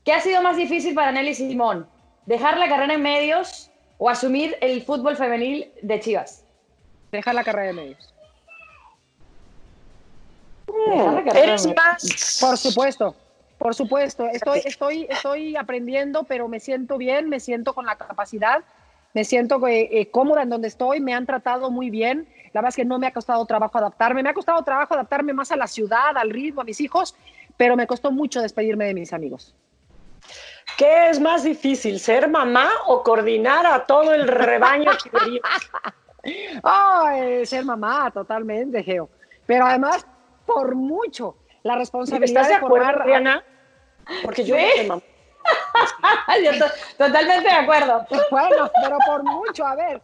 ¿Qué 0.03 0.13
ha 0.13 0.19
sido 0.19 0.43
más 0.43 0.57
difícil 0.57 0.93
para 0.93 1.11
Nelly 1.11 1.33
Simón? 1.33 1.87
¿Dejar 2.27 2.59
la 2.59 2.69
carrera 2.69 2.93
en 2.93 3.01
medios 3.01 3.71
o 3.97 4.07
asumir 4.11 4.55
el 4.61 4.83
fútbol 4.83 5.15
femenil 5.15 5.71
de 5.81 5.99
Chivas? 5.99 6.45
Dejar 7.11 7.33
la 7.33 7.43
carrera 7.43 7.65
de 7.69 7.73
medios. 7.73 8.13
¿Eres 11.33 11.67
más? 11.75 12.37
Por 12.39 12.57
supuesto, 12.59 13.15
por 13.61 13.75
supuesto. 13.75 14.27
Estoy, 14.27 14.61
estoy, 14.65 15.07
estoy 15.09 15.55
aprendiendo, 15.55 16.23
pero 16.23 16.47
me 16.47 16.59
siento 16.59 16.97
bien, 16.97 17.29
me 17.29 17.39
siento 17.39 17.73
con 17.73 17.85
la 17.85 17.95
capacidad 17.95 18.63
me 19.13 19.25
siento 19.25 19.65
eh, 19.67 19.89
eh, 19.91 20.09
cómoda 20.09 20.43
en 20.43 20.49
donde 20.49 20.67
estoy, 20.67 20.99
me 20.99 21.13
han 21.13 21.25
tratado 21.25 21.69
muy 21.69 21.89
bien. 21.89 22.27
La 22.53 22.61
verdad 22.61 22.69
es 22.69 22.75
que 22.75 22.85
no 22.85 22.99
me 22.99 23.07
ha 23.07 23.11
costado 23.11 23.45
trabajo 23.45 23.77
adaptarme, 23.77 24.23
me 24.23 24.29
ha 24.29 24.33
costado 24.33 24.61
trabajo 24.63 24.93
adaptarme 24.93 25.33
más 25.33 25.51
a 25.51 25.55
la 25.55 25.67
ciudad, 25.67 26.17
al 26.17 26.29
ritmo, 26.29 26.61
a 26.61 26.63
mis 26.63 26.79
hijos, 26.81 27.15
pero 27.57 27.75
me 27.75 27.87
costó 27.87 28.11
mucho 28.11 28.41
despedirme 28.41 28.85
de 28.85 28.93
mis 28.93 29.13
amigos. 29.13 29.55
¿Qué 30.77 31.09
es 31.09 31.19
más 31.19 31.43
difícil, 31.43 31.99
ser 31.99 32.29
mamá 32.29 32.69
o 32.87 33.03
coordinar 33.03 33.65
a 33.65 33.85
todo 33.85 34.13
el 34.13 34.27
rebaño 34.27 34.91
oh, 36.63 37.05
ser 37.45 37.65
mamá, 37.65 38.11
totalmente, 38.11 38.83
Geo. 38.83 39.09
Pero 39.45 39.65
además, 39.65 40.05
por 40.45 40.75
mucho, 40.75 41.35
la 41.63 41.75
responsabilidad 41.75 42.43
¿Estás 42.43 42.61
de, 42.61 42.67
formar... 42.67 43.43
Porque 44.23 44.43
yo 44.43 44.55
soy 44.55 44.87
mamá. 44.87 45.01
Totalmente 46.97 47.49
de 47.49 47.55
acuerdo. 47.55 48.05
Bueno, 48.31 48.71
pero 48.81 48.97
por 49.05 49.23
mucho, 49.23 49.65
a 49.65 49.75
ver, 49.75 50.01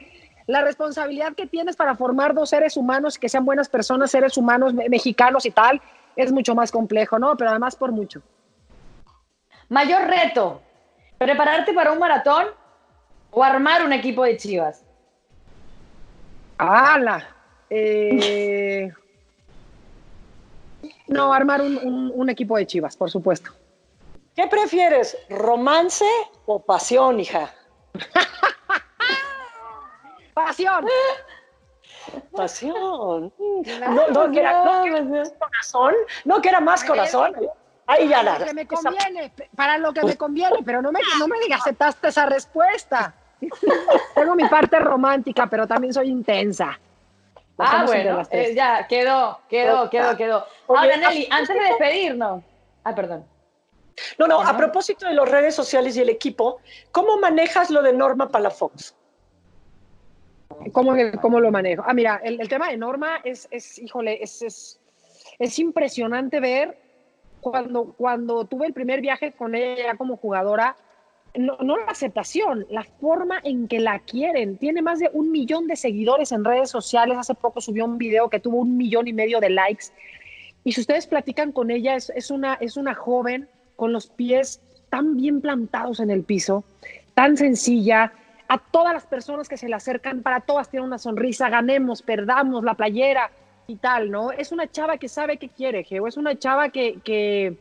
la 0.48 0.62
responsabilidad 0.62 1.34
que 1.34 1.48
tienes 1.48 1.76
para 1.76 1.96
formar 1.96 2.34
dos 2.34 2.50
seres 2.50 2.78
humanos 2.78 3.18
que 3.18 3.30
sean 3.30 3.46
buenas 3.46 3.70
personas, 3.70 4.12
seres 4.12 4.38
humanos 4.38 4.74
mexicanos 4.74 5.46
y 5.46 5.52
tal, 5.52 5.82
es 6.16 6.32
mucho 6.32 6.56
más 6.56 6.72
complejo, 6.72 7.20
¿no? 7.20 7.36
Pero 7.38 7.52
además 7.52 7.76
por 7.76 7.92
mucho. 7.92 8.22
Mayor 9.70 10.08
reto, 10.08 10.62
prepararte 11.18 11.74
para 11.74 11.92
un 11.92 12.00
maratón 12.00 12.48
o 13.32 13.44
armar 13.44 13.84
un 13.84 13.94
equipo 13.94 14.24
de 14.24 14.38
chivas. 14.38 14.84
¡Hala! 16.58 17.28
Eh, 17.70 18.92
no, 21.08 21.34
armar 21.34 21.62
un 21.62 22.30
equipo 22.30 22.58
de 22.58 22.66
chivas, 22.66 22.96
por 22.98 23.12
supuesto. 23.12 23.52
¿Qué 24.38 24.46
prefieres, 24.46 25.18
romance 25.30 26.06
o 26.46 26.60
pasión, 26.60 27.20
hija? 27.20 27.52
pasión. 30.36 30.86
Pasión. 32.36 33.34
No, 33.40 34.08
no, 34.10 34.32
que 34.32 34.40
era, 34.40 34.64
más 34.64 35.34
corazón. 35.40 35.96
No, 36.24 36.40
que 36.40 36.50
era 36.50 36.60
más 36.60 36.84
corazón. 36.84 37.34
Ahí 37.88 38.10
ya 38.10 38.22
nada. 38.22 38.54
me 38.54 38.68
conviene, 38.68 39.32
para 39.56 39.80
lo 39.80 39.92
que 39.92 40.04
me 40.04 40.16
conviene, 40.16 40.60
pero 40.64 40.84
no 40.84 40.92
me, 40.92 41.00
no 41.18 41.28
me 41.28 41.40
digas, 41.40 41.62
aceptaste 41.66 42.10
esa 42.10 42.28
respuesta. 42.28 43.16
Tengo 44.14 44.36
mi 44.36 44.48
parte 44.48 44.78
romántica, 44.78 45.48
pero 45.48 45.66
también 45.66 45.96
soy 45.96 46.10
intensa. 46.10 46.80
ah, 47.58 47.86
bueno, 47.88 48.22
eh, 48.30 48.54
ya, 48.54 48.86
quedó, 48.86 49.40
quedó, 49.50 49.90
quedó, 49.90 50.16
quedó. 50.16 50.46
Ahora, 50.68 50.96
Nelly, 50.96 51.28
antes 51.32 51.56
de 51.56 51.64
despedirnos. 51.64 52.44
Ah, 52.84 52.94
perdón. 52.94 53.26
No, 54.18 54.28
no, 54.28 54.42
a 54.42 54.56
propósito 54.56 55.08
de 55.08 55.14
las 55.14 55.30
redes 55.30 55.56
sociales 55.56 55.98
y 55.98 56.02
el 56.02 56.10
equipo, 56.10 56.60
¿cómo 56.92 57.18
manejas 57.18 57.70
lo 57.70 57.82
de 57.82 57.94
Norma 57.94 58.30
Palafox? 58.30 58.96
¿Cómo, 60.72 60.96
cómo 61.22 61.40
lo 61.40 61.52
manejo? 61.52 61.84
Ah, 61.86 61.94
mira, 61.94 62.22
el, 62.24 62.48
tema 62.48 62.70
de 62.70 62.78
Norma 62.78 63.18
es, 63.24 63.48
es 63.52 63.78
híjole, 63.80 64.22
es, 64.22 64.42
es, 64.42 64.80
es, 65.40 65.60
impresionante 65.60 66.40
ver 66.40 66.78
cuando, 67.42 67.94
cuando 67.98 68.46
tuve 68.46 68.68
el 68.68 68.74
primer 68.74 69.02
viaje 69.02 69.34
con 69.34 69.56
ella 69.56 69.96
como 69.98 70.18
jugadora, 70.18 70.76
no, 71.36 71.58
no, 71.58 71.78
la 71.78 71.92
aceptación, 71.92 72.66
la 72.70 72.84
forma 72.84 73.40
en 73.44 73.68
que 73.68 73.80
la 73.80 74.00
quieren. 74.00 74.58
Tiene 74.58 74.82
más 74.82 75.00
de 75.00 75.10
un 75.14 75.32
millón 75.32 75.68
de 75.68 75.76
seguidores 75.76 76.32
en 76.32 76.44
redes 76.44 76.70
sociales. 76.70 77.18
Hace 77.18 77.36
poco 77.36 77.62
subió 77.62 77.86
un 77.86 77.98
video 77.98 78.30
que 78.30 78.40
tuvo 78.40 78.58
un 78.58 78.76
millón 78.76 79.08
y 79.08 79.14
medio 79.14 79.40
de 79.40 79.50
likes. 79.50 79.88
Y 80.64 80.72
si 80.72 80.82
ustedes 80.82 81.06
platican 81.06 81.52
con 81.52 81.70
ella, 81.70 81.96
es, 81.96 82.10
es 82.16 82.32
una, 82.32 82.56
es 82.56 82.78
una 82.78 82.96
joven 82.96 83.48
con 83.78 83.94
los 83.94 84.08
pies 84.08 84.60
tan 84.90 85.16
bien 85.16 85.40
plantados 85.40 86.02
en 86.02 86.12
el 86.12 86.24
piso, 86.24 86.66
tan 87.14 87.38
sencilla, 87.38 88.12
a 88.50 88.58
todas 88.58 88.94
las 88.94 89.06
personas 89.06 89.48
que 89.48 89.58
se 89.58 89.70
le 89.70 89.76
acercan, 89.76 90.22
para 90.22 90.42
todas 90.42 90.70
tiene 90.70 90.86
una 90.86 90.98
sonrisa, 90.98 91.50
ganemos, 91.50 92.02
perdamos 92.02 92.64
la 92.64 92.74
playera 92.74 93.32
y 93.68 93.76
tal, 93.76 94.12
¿no? 94.12 94.32
Es 94.32 94.52
una 94.52 94.70
chava 94.70 94.98
que 94.98 95.08
sabe 95.08 95.38
qué 95.38 95.50
quiere, 95.50 95.84
Geo, 95.84 96.08
es 96.08 96.18
una 96.18 96.38
chava 96.38 96.70
que, 96.70 97.00
que, 97.04 97.56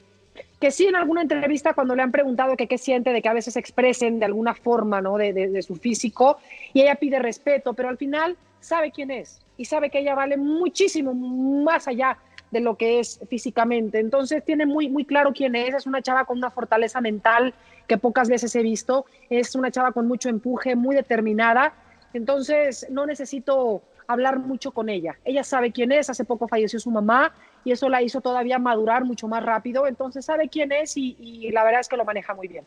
que 0.60 0.70
sí 0.70 0.86
en 0.86 0.96
alguna 0.96 1.22
entrevista 1.22 1.74
cuando 1.74 1.94
le 1.94 2.02
han 2.02 2.12
preguntado 2.12 2.56
que 2.56 2.68
qué 2.68 2.78
siente 2.78 3.12
de 3.12 3.20
que 3.20 3.28
a 3.28 3.32
veces 3.32 3.56
expresen 3.56 4.18
de 4.20 4.26
alguna 4.26 4.54
forma, 4.54 5.00
¿no? 5.00 5.16
De, 5.16 5.32
de, 5.32 5.48
de 5.48 5.62
su 5.62 5.76
físico, 5.76 6.38
y 6.72 6.82
ella 6.82 6.94
pide 6.94 7.18
respeto, 7.18 7.74
pero 7.74 7.88
al 7.88 7.98
final 7.98 8.36
sabe 8.60 8.92
quién 8.92 9.10
es 9.10 9.40
y 9.56 9.64
sabe 9.64 9.90
que 9.90 9.98
ella 9.98 10.14
vale 10.14 10.36
muchísimo 10.36 11.14
más 11.14 11.88
allá 11.88 12.18
de 12.56 12.62
lo 12.62 12.76
que 12.76 13.00
es 13.00 13.20
físicamente. 13.28 13.98
Entonces 13.98 14.42
tiene 14.42 14.64
muy, 14.64 14.88
muy 14.88 15.04
claro 15.04 15.32
quién 15.34 15.54
es, 15.54 15.74
es 15.74 15.86
una 15.86 16.00
chava 16.00 16.24
con 16.24 16.38
una 16.38 16.50
fortaleza 16.50 17.02
mental 17.02 17.52
que 17.86 17.98
pocas 17.98 18.28
veces 18.30 18.56
he 18.56 18.62
visto, 18.62 19.04
es 19.28 19.54
una 19.54 19.70
chava 19.70 19.92
con 19.92 20.08
mucho 20.08 20.30
empuje, 20.30 20.74
muy 20.74 20.96
determinada, 20.96 21.74
entonces 22.14 22.86
no 22.90 23.04
necesito 23.04 23.82
hablar 24.08 24.38
mucho 24.38 24.70
con 24.70 24.88
ella. 24.88 25.18
Ella 25.24 25.44
sabe 25.44 25.70
quién 25.70 25.92
es, 25.92 26.08
hace 26.08 26.24
poco 26.24 26.48
falleció 26.48 26.80
su 26.80 26.90
mamá 26.90 27.34
y 27.62 27.72
eso 27.72 27.88
la 27.88 28.00
hizo 28.00 28.20
todavía 28.22 28.58
madurar 28.58 29.04
mucho 29.04 29.28
más 29.28 29.44
rápido, 29.44 29.86
entonces 29.86 30.24
sabe 30.24 30.48
quién 30.48 30.72
es 30.72 30.96
y, 30.96 31.14
y 31.18 31.50
la 31.50 31.62
verdad 31.62 31.80
es 31.80 31.88
que 31.88 31.96
lo 31.96 32.04
maneja 32.04 32.34
muy 32.34 32.48
bien. 32.48 32.64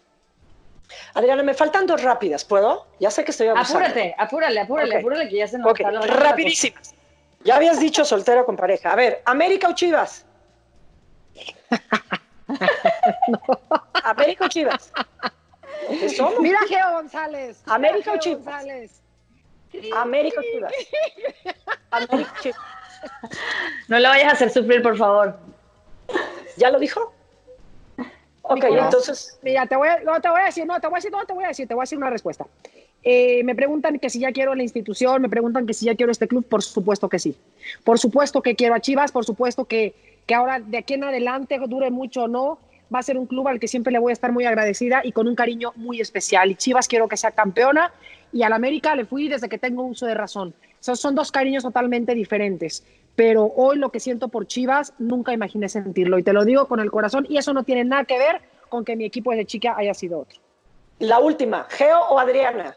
Adriana, 1.16 1.42
me 1.44 1.54
faltan 1.54 1.88
dos 1.88 2.02
rápidas, 2.04 2.46
¿puedo? 2.46 2.86
Ya 3.00 3.10
sé 3.10 3.24
que 3.24 3.32
estoy 3.32 3.48
abusando. 3.48 3.86
Apúrate, 3.86 4.16
apúrale, 4.18 4.60
apúrale, 4.60 4.90
okay. 4.90 5.00
apúrale 5.00 5.30
que 5.30 5.38
ya 5.38 5.48
se 5.48 5.58
nos 5.58 5.72
okay. 5.72 5.86
está 5.86 6.08
Rapidísimas. 6.08 6.94
Ya 7.44 7.56
habías 7.56 7.80
dicho 7.80 8.04
soltero 8.04 8.46
con 8.46 8.56
pareja. 8.56 8.92
A 8.92 8.96
ver, 8.96 9.22
¿América 9.26 9.70
o 9.70 9.74
Chivas? 9.74 10.26
no. 12.48 13.42
¿América 14.04 14.46
o 14.46 14.48
Chivas? 14.48 14.92
Mira 16.40 16.60
Geo 16.68 16.92
González. 16.94 17.62
¿América 17.66 18.14
o 18.14 18.18
Chivas? 18.18 18.44
González. 18.44 19.02
¿América 19.96 20.40
o 20.40 20.44
Chivas? 20.44 20.74
¿América 21.92 22.34
o 22.38 22.42
Chivas? 22.42 22.62
No 23.88 24.00
lo 24.00 24.10
vayas 24.10 24.28
a 24.28 24.32
hacer 24.34 24.50
sufrir, 24.52 24.82
por 24.82 24.98
favor. 24.98 25.38
¿Ya 26.58 26.70
lo 26.70 26.80
dijo? 26.80 27.14
Ok, 28.42 28.56
Nicolás, 28.56 28.86
entonces. 28.86 29.40
Mira, 29.42 29.66
te 29.68 29.76
voy, 29.76 29.88
a, 29.88 30.00
no, 30.00 30.20
te 30.20 30.30
voy 30.30 30.42
a 30.42 30.46
decir, 30.46 30.66
no, 30.66 30.80
te 30.80 30.88
voy 30.88 30.96
a 30.96 30.98
decir, 30.98 31.12
no, 31.12 31.26
te 31.26 31.34
voy 31.34 31.44
a 31.46 31.48
decir, 31.50 31.68
te 31.68 31.74
voy 31.74 31.82
a 31.82 31.84
decir 31.84 31.98
una 31.98 32.10
respuesta. 32.10 32.46
Eh, 33.04 33.44
me 33.44 33.56
preguntan 33.56 33.98
que 34.00 34.10
si 34.10 34.20
ya 34.20 34.32
quiero 34.32 34.56
la 34.56 34.64
institución, 34.64 35.22
me 35.22 35.30
preguntan 35.30 35.66
que 35.66 35.74
si 35.74 35.86
ya 35.86 35.96
quiero 35.96 36.12
este 36.12 36.28
club, 36.28 36.46
por 36.46 36.62
supuesto 36.62 37.08
que 37.08 37.20
sí. 37.20 37.36
Por 37.84 37.98
supuesto 37.98 38.42
que 38.42 38.56
quiero 38.56 38.76
a 38.76 38.80
Chivas, 38.80 39.12
por 39.12 39.26
supuesto 39.26 39.66
que, 39.66 39.96
que 40.26 40.36
ahora 40.36 40.60
de 40.60 40.78
aquí 40.78 40.96
en 40.96 41.06
adelante, 41.06 41.60
dure 41.68 41.92
mucho 41.92 42.24
o 42.24 42.28
no, 42.28 42.60
va 42.94 43.00
a 43.00 43.04
ser 43.04 43.18
un 43.18 43.26
club 43.26 43.48
al 43.48 43.60
que 43.60 43.68
siempre 43.68 43.94
le 43.94 44.00
voy 44.00 44.12
a 44.12 44.14
estar 44.14 44.32
muy 44.32 44.46
agradecida 44.46 45.02
y 45.04 45.12
con 45.12 45.28
un 45.28 45.36
cariño 45.36 45.72
muy 45.76 46.02
especial. 46.02 46.52
Y 46.52 46.56
Chivas 46.56 46.88
quiero 46.88 47.08
que 47.08 47.18
sea 47.18 47.32
campeona 47.32 47.94
y 48.34 48.44
al 48.44 48.54
América 48.54 48.96
le 48.96 49.06
fui 49.06 49.28
desde 49.28 49.48
que 49.48 49.58
tengo 49.58 49.84
uso 49.84 50.06
de 50.06 50.14
razón. 50.14 50.54
Esos 50.82 51.00
son 51.00 51.16
dos 51.16 51.32
cariños 51.32 51.64
totalmente 51.64 52.14
diferentes. 52.16 52.84
Pero 53.16 53.52
hoy 53.56 53.78
lo 53.78 53.92
que 53.92 54.00
siento 54.00 54.30
por 54.30 54.48
Chivas, 54.48 54.94
nunca 54.98 55.34
imaginé 55.34 55.68
sentirlo. 55.68 56.18
Y 56.20 56.24
te 56.24 56.34
lo 56.34 56.46
digo 56.46 56.68
con 56.68 56.80
el 56.80 56.90
corazón. 56.90 57.26
Y 57.30 57.38
eso 57.38 57.54
no 57.54 57.64
tiene 57.64 57.84
nada 57.84 58.06
que 58.06 58.18
ver 58.18 58.42
con 58.70 58.86
que 58.86 58.96
mi 58.96 59.06
equipo 59.06 59.32
desde 59.32 59.46
chica 59.46 59.76
haya 59.78 59.94
sido 59.94 60.20
otro. 60.20 60.40
La 61.00 61.20
última, 61.20 61.66
¿Geo 61.70 62.00
o 62.10 62.20
Adriana? 62.20 62.76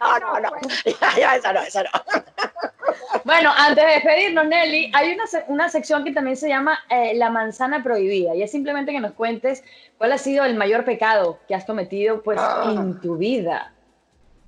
No, 0.00 0.18
no, 0.18 0.40
no. 0.40 0.50
Ya, 1.16 1.36
esa 1.36 1.52
no, 1.52 1.60
esa 1.60 1.82
no. 1.82 1.90
Bueno, 3.24 3.50
antes 3.56 3.84
de 3.84 3.92
despedirnos, 3.92 4.46
Nelly, 4.46 4.90
hay 4.94 5.12
una, 5.12 5.24
una 5.48 5.68
sección 5.68 6.04
que 6.04 6.12
también 6.12 6.36
se 6.36 6.48
llama 6.48 6.78
eh, 6.90 7.14
La 7.14 7.30
manzana 7.30 7.82
prohibida. 7.82 8.34
Y 8.34 8.42
es 8.42 8.50
simplemente 8.50 8.92
que 8.92 9.00
nos 9.00 9.12
cuentes 9.12 9.62
cuál 9.98 10.12
ha 10.12 10.18
sido 10.18 10.44
el 10.44 10.56
mayor 10.56 10.84
pecado 10.84 11.38
que 11.46 11.54
has 11.54 11.64
cometido 11.64 12.22
pues, 12.22 12.38
ah. 12.40 12.72
en 12.74 13.00
tu 13.00 13.16
vida. 13.16 13.72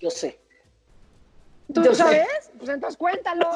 Yo 0.00 0.10
sé. 0.10 0.40
¿Tú 1.72 1.82
Yo 1.82 1.94
sabes? 1.94 2.26
Sé. 2.42 2.52
Pues 2.58 2.70
entonces 2.70 2.96
cuéntalo. 2.96 3.50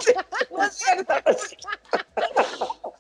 No 0.51 0.65
es 0.65 0.75
cierto, 0.75 1.15
no 1.25 1.33
es 1.33 1.41
cierto. 1.43 2.95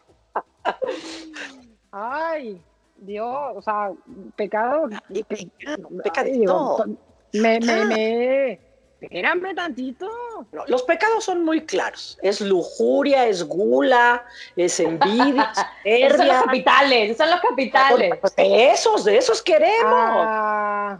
Ay, 1.92 2.62
Dios, 2.96 3.52
o 3.54 3.62
sea, 3.62 3.92
pecado. 4.36 4.88
Ay, 5.08 5.22
pecado, 5.24 5.88
pecadito. 6.02 6.98
Me, 7.32 7.60
me, 7.60 7.84
me. 7.84 8.68
Espérame 9.00 9.54
tantito. 9.54 10.08
No, 10.52 10.64
los 10.66 10.82
pecados 10.82 11.24
son 11.24 11.44
muy 11.44 11.60
claros. 11.64 12.18
Es 12.20 12.40
lujuria, 12.40 13.26
es 13.26 13.44
gula, 13.44 14.24
es 14.56 14.80
envidia, 14.80 15.52
es 15.84 16.12
esos 16.12 16.18
son 16.18 16.28
los 16.28 16.42
capitales, 16.44 17.10
esos 17.10 17.16
son 17.18 17.30
los 17.30 17.40
capitales. 17.40 18.14
Pues 18.20 18.34
de 18.34 18.70
esos, 18.70 19.04
de 19.04 19.18
esos 19.18 19.40
queremos. 19.42 19.92
Ah, 19.92 20.98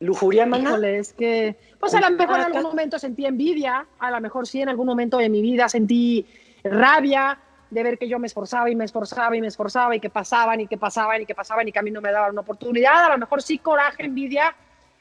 lujuria, 0.00 0.44
maná. 0.44 0.76
Es 0.88 1.12
que, 1.12 1.56
pues 1.78 1.94
a 1.94 2.00
lo 2.00 2.10
mejor 2.10 2.40
en 2.40 2.46
algún 2.46 2.62
momento 2.62 2.98
sentí 2.98 3.26
envidia, 3.26 3.86
a 3.98 4.10
lo 4.10 4.20
mejor 4.20 4.48
sí 4.48 4.60
en 4.60 4.68
algún 4.68 4.86
momento 4.86 5.18
de 5.18 5.28
mi 5.28 5.40
vida 5.40 5.68
sentí 5.68 6.26
rabia, 6.64 7.38
de 7.70 7.82
ver 7.82 7.98
que 7.98 8.08
yo 8.08 8.18
me 8.18 8.26
esforzaba 8.26 8.70
y 8.70 8.74
me 8.74 8.84
esforzaba 8.84 9.36
y 9.36 9.40
me 9.40 9.46
esforzaba 9.46 9.94
y 9.94 10.00
que 10.00 10.10
pasaban 10.10 10.60
y 10.60 10.66
que 10.66 10.78
pasaban 10.78 11.22
y 11.22 11.26
que 11.26 11.34
pasaban 11.34 11.68
y 11.68 11.72
que 11.72 11.78
a 11.78 11.82
mí 11.82 11.90
no 11.90 12.00
me 12.00 12.10
daban 12.10 12.32
una 12.32 12.40
oportunidad, 12.40 13.04
a 13.04 13.10
lo 13.10 13.18
mejor 13.18 13.42
sí 13.42 13.58
coraje, 13.58 14.04
envidia, 14.04 14.54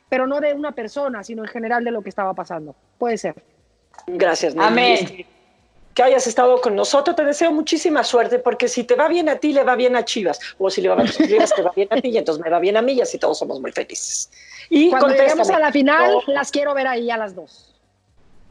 pero 0.10 0.28
no 0.28 0.40
de 0.40 0.54
una 0.54 0.72
persona, 0.72 1.24
sino 1.24 1.44
en 1.44 1.50
general 1.50 1.84
de 1.84 1.92
lo 1.92 2.02
que 2.02 2.10
estaba 2.10 2.34
pasando. 2.34 2.76
Puede 2.98 3.18
ser. 3.18 3.36
Gracias, 4.08 4.56
Nelly. 4.56 4.68
Amén. 4.68 5.26
Que 5.94 6.04
hayas 6.04 6.28
estado 6.28 6.62
con 6.62 6.76
nosotros, 6.76 7.16
te 7.16 7.26
deseo 7.26 7.52
muchísima 7.52 8.04
suerte, 8.04 8.38
porque 8.38 8.68
si 8.68 8.84
te 8.84 8.96
va 8.96 9.08
bien 9.08 9.30
a 9.30 9.38
ti, 9.38 9.52
le 9.52 9.64
va 9.64 9.76
bien 9.76 9.96
a 9.96 10.06
Chivas, 10.06 10.40
o 10.60 10.70
si 10.70 10.82
le 10.82 10.90
va 10.90 10.96
bien 10.96 11.08
a 11.08 11.12
Chivas, 11.12 11.54
te 11.56 11.62
va 11.64 11.72
bien 11.76 11.88
a 11.92 12.00
ti, 12.00 12.10
y 12.10 12.18
entonces 12.18 12.44
me 12.44 12.50
va 12.52 12.60
bien 12.60 12.78
a 12.78 12.82
mí, 12.82 12.94
y 12.94 13.02
así 13.02 13.18
todos 13.18 13.40
somos 13.40 13.60
muy 13.60 13.72
felices. 13.72 14.30
Y 14.70 14.92
cuando 14.92 15.10
lleguemos 15.10 15.50
a 15.50 15.60
la 15.60 15.72
final, 15.72 16.16
oh. 16.16 16.24
las 16.28 16.52
quiero 16.52 16.74
ver 16.74 16.88
ahí 16.88 17.10
a 17.10 17.18
las 17.18 17.34
dos. 17.34 17.74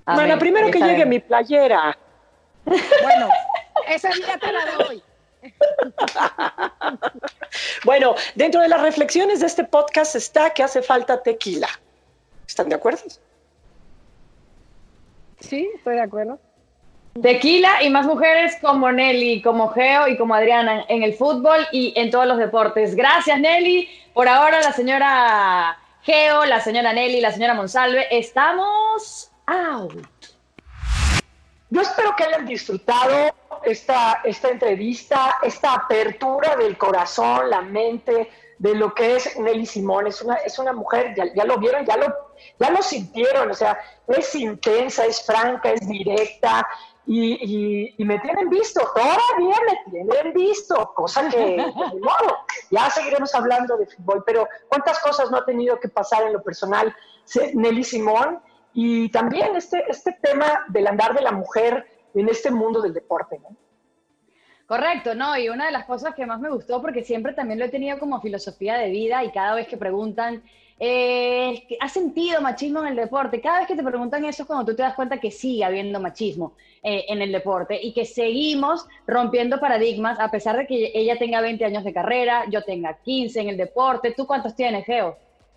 Amén. 0.07 0.27
Bueno, 0.27 0.39
primero 0.41 0.71
que 0.71 0.81
llegue 0.81 0.95
bien. 0.97 1.09
mi 1.09 1.19
playera. 1.21 1.97
Bueno, 2.65 3.29
esa 3.89 4.09
día 4.11 4.39
te 4.39 4.53
la 4.53 4.85
doy. 4.85 5.03
Bueno, 7.85 8.15
dentro 8.35 8.61
de 8.61 8.69
las 8.69 8.81
reflexiones 8.83 9.41
de 9.41 9.47
este 9.47 9.65
podcast 9.65 10.17
está 10.17 10.51
que 10.51 10.63
hace 10.63 10.83
falta 10.83 11.23
tequila. 11.23 11.69
¿Están 12.47 12.69
de 12.69 12.77
acuerdo? 12.77 13.03
Sí, 15.41 15.69
estoy 15.75 15.97
de 15.97 16.03
acuerdo. 16.03 16.39
Tequila 17.21 17.83
y 17.83 17.91
más 17.91 18.05
mujeres 18.07 18.57
como 18.61 18.93
Nelly, 18.93 19.41
como 19.43 19.69
Geo 19.69 20.09
y 20.09 20.19
como 20.19 20.35
Adriana 20.35 20.85
en 20.89 21.03
el 21.03 21.15
fútbol 21.15 21.67
y 21.73 21.95
en 21.97 22.11
todos 22.11 22.27
los 22.27 22.39
deportes. 22.39 22.95
Gracias, 22.95 23.39
Nelly. 23.41 23.89
Por 24.13 24.29
ahora, 24.29 24.61
la 24.61 24.73
señora 24.73 25.79
Geo, 26.03 26.45
la 26.45 26.61
señora 26.61 26.93
Nelly, 26.93 27.21
la 27.21 27.33
señora 27.33 27.55
Monsalve, 27.55 28.07
estamos 28.11 29.31
out. 29.47 30.07
Yo 31.71 31.81
espero 31.81 32.15
que 32.17 32.25
hayan 32.25 32.47
disfrutado 32.47 33.35
esta, 33.65 34.21
esta 34.25 34.49
entrevista, 34.49 35.37
esta 35.43 35.75
apertura 35.75 36.57
del 36.57 36.77
corazón, 36.77 37.51
la 37.51 37.63
mente, 37.63 38.31
de 38.59 38.75
lo 38.75 38.95
que 38.95 39.17
es 39.17 39.39
Nelly 39.39 39.67
Simón. 39.67 40.07
Es 40.07 40.23
una, 40.23 40.37
es 40.37 40.59
una 40.59 40.73
mujer, 40.73 41.15
ya, 41.17 41.33
ya, 41.35 41.45
lo 41.45 41.59
vieron, 41.59 41.85
ya 41.85 41.97
lo, 41.97 42.07
ya 42.59 42.71
lo 42.71 42.83
sintieron, 42.83 43.51
o 43.51 43.55
sea, 43.55 43.79
es 44.09 44.35
intensa, 44.35 45.05
es 45.05 45.25
franca, 45.25 45.73
es 45.73 45.87
directa. 45.87 46.67
Y, 47.09 47.35
y, 47.35 47.95
y 47.99 48.05
me 48.05 48.19
tienen 48.19 48.49
visto, 48.49 48.81
todavía 48.93 49.57
me 49.65 49.91
tienen 49.93 50.33
visto, 50.33 50.93
cosa 50.95 51.29
que, 51.29 51.37
de 51.39 51.57
modo, 52.01 52.39
ya 52.71 52.91
seguiremos 52.91 53.33
hablando 53.33 53.77
de 53.77 53.87
fútbol, 53.87 54.25
pero 54.27 54.49
cuántas 54.69 54.99
cosas 54.99 55.31
no 55.31 55.37
ha 55.37 55.45
tenido 55.45 55.79
que 55.79 55.89
pasar 55.89 56.25
en 56.25 56.33
lo 56.33 56.43
personal 56.43 56.95
Nelly 57.55 57.85
Simón, 57.85 58.41
y 58.79 59.09
también 59.09 59.57
este, 59.57 59.85
este 59.89 60.13
tema 60.21 60.67
del 60.69 60.87
andar 60.87 61.15
de 61.15 61.23
la 61.23 61.33
mujer 61.33 61.87
en 62.21 62.29
este 62.29 62.51
mundo 62.51 62.81
del 62.81 62.95
deporte, 62.95 63.39
¿no? 63.39 63.57
Correcto, 64.67 65.15
¿no? 65.15 65.39
Y 65.39 65.49
una 65.49 65.67
de 65.67 65.73
las 65.73 65.85
cosas 65.85 66.15
que 66.15 66.27
más 66.27 66.41
me 66.41 66.51
gustó, 66.51 66.83
porque 66.83 67.05
siempre 67.05 67.35
también 67.35 67.61
lo 67.61 67.67
he 67.67 67.69
tenido 67.69 67.99
como 68.01 68.21
filosofía 68.21 68.77
de 68.77 68.91
vida 68.91 69.23
y 69.23 69.31
cada 69.31 69.55
vez 69.55 69.69
que 69.69 69.77
preguntan, 69.77 70.43
eh, 70.81 71.69
¿has 71.81 71.93
sentido 71.93 72.41
machismo 72.41 72.81
en 72.81 72.89
el 72.89 72.97
deporte? 72.97 73.41
Cada 73.41 73.61
vez 73.61 73.69
que 73.69 73.77
te 73.77 73.85
preguntan 73.85 74.25
eso 74.25 74.43
es 74.43 74.47
cuando 74.47 74.65
tú 74.65 74.77
te 74.77 74.83
das 74.83 74.95
cuenta 74.95 75.19
que 75.19 75.31
sigue 75.31 75.65
habiendo 75.65 76.01
machismo 76.01 76.55
eh, 76.83 77.05
en 77.09 77.23
el 77.23 77.31
deporte 77.31 77.79
y 77.81 77.93
que 77.93 78.05
seguimos 78.05 78.87
rompiendo 79.07 79.61
paradigmas 79.61 80.19
a 80.19 80.31
pesar 80.31 80.57
de 80.57 80.67
que 80.67 80.91
ella 80.95 81.17
tenga 81.17 81.41
20 81.41 81.65
años 81.65 81.85
de 81.85 81.95
carrera, 81.95 82.45
yo 82.51 82.63
tenga 82.63 82.99
15 83.03 83.41
en 83.41 83.49
el 83.51 83.57
deporte. 83.57 84.15
¿Tú 84.17 84.27
cuántos 84.27 84.57
tienes, 84.57 84.85
Geo? 84.85 85.17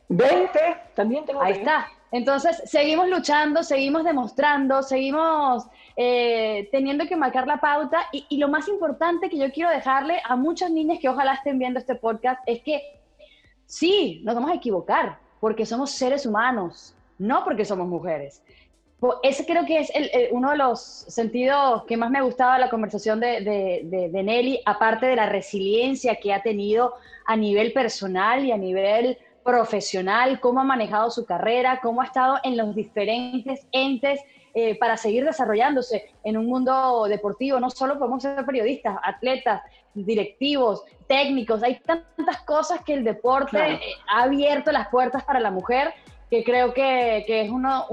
20, 0.09 0.59
también 0.95 1.25
tengo 1.25 1.41
Ahí 1.41 1.53
20. 1.53 1.69
está. 1.69 1.87
Entonces, 2.11 2.61
seguimos 2.65 3.07
luchando, 3.07 3.61
seguimos 3.61 4.03
demostrando, 4.03 4.81
seguimos 4.81 5.67
eh, 5.95 6.67
teniendo 6.71 7.05
que 7.05 7.15
marcar 7.15 7.45
la 7.45 7.57
pauta 7.57 8.05
y, 8.11 8.25
y, 8.29 8.37
lo 8.37 8.47
más 8.47 8.67
importante 8.67 9.29
que 9.29 9.37
yo 9.37 9.51
quiero 9.51 9.69
dejarle 9.69 10.19
a 10.25 10.35
muchas 10.35 10.71
niñas 10.71 10.97
que 10.99 11.09
ojalá 11.09 11.33
estén 11.33 11.59
viendo 11.59 11.79
este 11.79 11.95
podcast 11.95 12.41
es 12.47 12.63
que 12.63 12.81
sí, 13.67 14.21
nos 14.23 14.33
vamos 14.33 14.49
a 14.49 14.55
equivocar 14.55 15.19
porque 15.39 15.65
somos 15.67 15.91
seres 15.91 16.25
humanos, 16.25 16.95
no 17.19 17.43
porque 17.43 17.63
somos 17.63 17.87
mujeres. 17.87 18.41
Ese 19.23 19.45
creo 19.45 19.65
que 19.65 19.79
es 19.79 19.91
el, 19.95 20.09
el, 20.11 20.27
uno 20.31 20.51
de 20.51 20.57
los 20.57 20.81
sentidos 20.81 21.85
que 21.85 21.95
más 21.95 22.09
me 22.09 22.19
ha 22.19 22.23
gustado 22.23 22.53
de 22.53 22.59
la 22.59 22.69
conversación 22.69 23.19
de, 23.21 23.41
de, 23.41 23.81
de, 23.85 24.09
de 24.09 24.23
Nelly, 24.23 24.61
aparte 24.65 25.05
de 25.05 25.15
la 25.15 25.27
resiliencia 25.27 26.15
que 26.15 26.33
ha 26.33 26.41
tenido 26.41 26.95
a 27.25 27.37
nivel 27.37 27.71
personal 27.71 28.43
y 28.43 28.51
a 28.51 28.57
nivel 28.57 29.17
profesional, 29.49 30.39
cómo 30.39 30.59
ha 30.59 30.63
manejado 30.63 31.09
su 31.09 31.25
carrera, 31.25 31.79
cómo 31.81 32.01
ha 32.01 32.05
estado 32.05 32.37
en 32.43 32.55
los 32.55 32.75
diferentes 32.75 33.65
entes 33.71 34.19
eh, 34.53 34.77
para 34.77 34.95
seguir 34.95 35.25
desarrollándose 35.25 36.11
en 36.23 36.37
un 36.37 36.45
mundo 36.45 37.05
deportivo. 37.07 37.59
No 37.59 37.71
solo 37.71 37.97
podemos 37.97 38.21
ser 38.21 38.45
periodistas, 38.45 38.97
atletas, 39.03 39.63
directivos, 39.95 40.83
técnicos, 41.07 41.63
hay 41.63 41.79
tantas 41.79 42.41
cosas 42.43 42.81
que 42.85 42.93
el 42.93 43.03
deporte 43.03 43.57
eh, 43.57 43.79
ha 44.07 44.23
abierto 44.23 44.71
las 44.71 44.87
puertas 44.89 45.23
para 45.23 45.39
la 45.39 45.49
mujer 45.49 45.93
que 46.29 46.43
creo 46.43 46.75
que, 46.75 47.25
es 47.27 47.49
uno, 47.49 47.87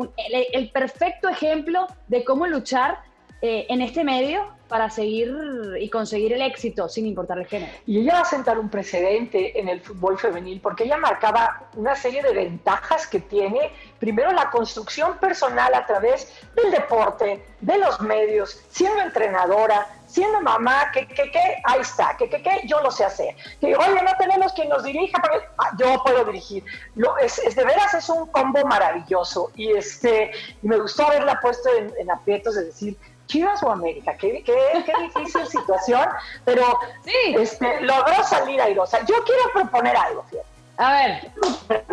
el, 0.53 0.71
perfecto 0.71 1.27
ejemplo 1.27 1.87
de 2.09 2.23
cómo 2.23 2.47
luchar 2.47 2.99
eh, 3.43 3.67
en 3.69 3.83
este 3.83 4.03
medio 4.05 4.57
para 4.69 4.91
seguir 4.91 5.33
y 5.79 5.89
conseguir 5.91 6.33
el 6.33 6.43
éxito 6.43 6.89
sin 6.89 7.07
importar 7.07 7.39
el 7.39 7.47
género. 7.47 7.73
Y 7.87 8.01
ella 8.01 8.15
va 8.15 8.21
a 8.21 8.25
sentar 8.25 8.59
un 8.59 8.69
precedente 8.69 9.59
en 9.59 9.69
el 9.69 9.81
fútbol 9.81 10.19
femenil 10.19 10.61
porque 10.61 10.85
ella 10.85 10.97
marcaba 10.97 11.69
una 11.77 11.95
serie 11.95 12.23
de 12.23 12.33
ventajas 12.33 13.07
que 13.07 13.21
tiene, 13.21 13.71
primero 13.99 14.33
la 14.33 14.51
construcción 14.51 15.19
personal 15.19 15.73
a 15.75 15.87
través 15.87 16.33
del 16.55 16.71
deporte, 16.71 17.45
de 17.61 17.79
los 17.79 18.01
medios, 18.01 18.61
siendo 18.71 19.03
entrenadora, 19.03 19.87
siendo 20.07 20.41
mamá, 20.41 20.91
que, 20.93 21.07
que, 21.07 21.31
que, 21.31 21.57
ahí 21.65 21.81
está, 21.81 22.17
que, 22.17 22.29
que, 22.29 22.43
que, 22.43 22.63
yo 22.67 22.81
lo 22.81 22.91
sé 22.91 23.05
hacer. 23.05 23.37
Que, 23.61 23.77
oye, 23.77 24.03
no 24.03 24.13
tenemos 24.19 24.53
quien 24.53 24.69
nos 24.69 24.83
dirija, 24.83 25.21
pero 25.23 25.43
ah, 25.59 25.71
yo 25.79 26.03
puedo 26.03 26.25
dirigir. 26.25 26.65
Lo, 26.95 27.17
es, 27.19 27.37
de 27.37 27.65
veras 27.65 27.95
es 27.95 28.09
un 28.09 28.27
combo 28.29 28.65
maravilloso 28.65 29.51
y 29.55 29.73
este, 29.73 30.33
me 30.63 30.79
gustó 30.79 31.07
haberla 31.07 31.41
puesto 31.41 31.69
en, 31.77 31.93
en 31.99 32.11
aprietos 32.11 32.55
de 32.55 32.65
decir, 32.65 32.97
Chivas 33.27 33.63
o 33.63 33.71
América, 33.71 34.17
qué, 34.17 34.43
qué, 34.45 34.57
qué 34.85 34.93
difícil 35.03 35.47
situación, 35.61 36.09
pero 36.45 36.79
sí. 37.05 37.35
este, 37.39 37.81
logró 37.83 38.23
salir 38.25 38.61
airosa. 38.61 39.01
Yo 39.05 39.23
quiero 39.25 39.43
proponer 39.53 39.97
algo, 39.97 40.25
fíjate. 40.25 40.49
A 40.79 40.93
ver. 40.93 41.33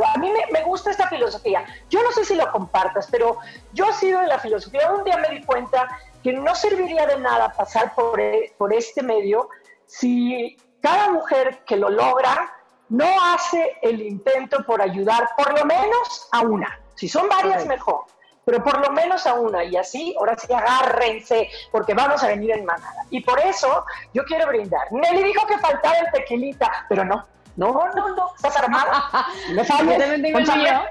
A 0.06 0.18
mí 0.20 0.30
me, 0.30 0.46
me, 0.52 0.64
gusta 0.64 0.92
esta 0.92 1.08
filosofía. 1.08 1.66
Yo 1.90 2.04
no 2.04 2.12
sé 2.12 2.26
si 2.26 2.36
lo 2.36 2.52
compartas, 2.52 3.08
pero 3.10 3.38
yo 3.72 3.86
he 3.90 3.94
sido 3.94 4.20
de 4.20 4.28
la 4.28 4.40
filosofía. 4.40 4.92
Un 4.92 5.06
día 5.06 5.18
me 5.18 5.30
di 5.30 5.44
cuenta 5.46 5.88
que 6.22 6.34
no 6.34 6.54
serviría 6.54 7.06
de 7.06 7.18
nada 7.20 7.54
pasar 7.54 7.96
por, 7.96 8.20
e, 8.20 8.54
por 8.58 8.74
este 8.74 9.02
medio 9.02 9.50
si 9.86 10.58
cada 10.82 11.12
mujer 11.12 11.64
que 11.66 11.78
lo 11.78 11.90
logra 11.90 12.52
no 12.90 13.08
hace 13.34 13.78
el 13.82 14.02
intento 14.02 14.64
por 14.66 14.82
ayudar 14.82 15.30
por 15.38 15.58
lo 15.58 15.66
menos 15.66 16.28
a 16.32 16.42
una. 16.42 16.80
Si 16.96 17.08
son 17.08 17.30
varias, 17.30 17.66
mejor 17.66 18.06
pero 18.46 18.64
por 18.64 18.80
lo 18.80 18.92
menos 18.92 19.26
a 19.26 19.36
una. 19.36 19.64
Y 19.64 19.76
así, 19.76 20.16
ahora 20.18 20.38
sí, 20.38 20.52
agárrense, 20.52 21.50
porque 21.72 21.94
vamos 21.94 22.24
a 22.24 22.28
venir 22.28 22.52
en 22.52 22.66
manada. 22.66 23.06
Y 23.10 23.22
por 23.22 23.40
eso 23.40 23.86
yo 24.14 24.24
quiero 24.26 24.48
brindar. 24.48 24.92
Nelly 24.92 25.24
dijo 25.24 25.46
que 25.48 25.58
faltaba 25.58 25.96
el 25.96 26.12
tequilita, 26.12 26.86
pero 26.90 27.06
no, 27.06 27.26
no, 27.56 27.74
no, 27.96 28.16
no, 28.16 28.36
estás 28.36 28.58
armada. 28.58 29.04
No 29.54 29.64
sabes. 29.64 29.86
Yo 29.86 29.98
también 29.98 30.22
tengo 30.22 30.40
el 30.40 30.46
mío. 30.46 30.82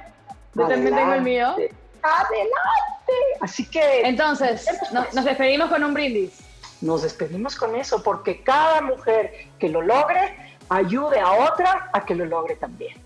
Yo 0.54 0.68
también 0.68 0.94
tengo 0.94 1.12
el 1.14 1.22
mío. 1.22 1.48
Adelante. 2.02 3.12
Así 3.40 3.68
que. 3.68 4.02
Entonces, 4.02 4.66
nos 4.92 5.24
despedimos 5.24 5.70
con 5.70 5.82
un 5.84 5.94
brindis. 5.94 6.40
Nos 6.80 7.02
despedimos 7.02 7.56
con 7.56 7.76
eso, 7.76 8.02
porque 8.02 8.42
cada 8.42 8.80
mujer 8.80 9.48
que 9.58 9.68
lo 9.68 9.82
logre 9.82 10.56
ayude 10.68 11.20
a 11.20 11.30
otra 11.30 11.90
a 11.92 12.04
que 12.04 12.14
lo 12.14 12.24
logre 12.24 12.56
también. 12.56 13.01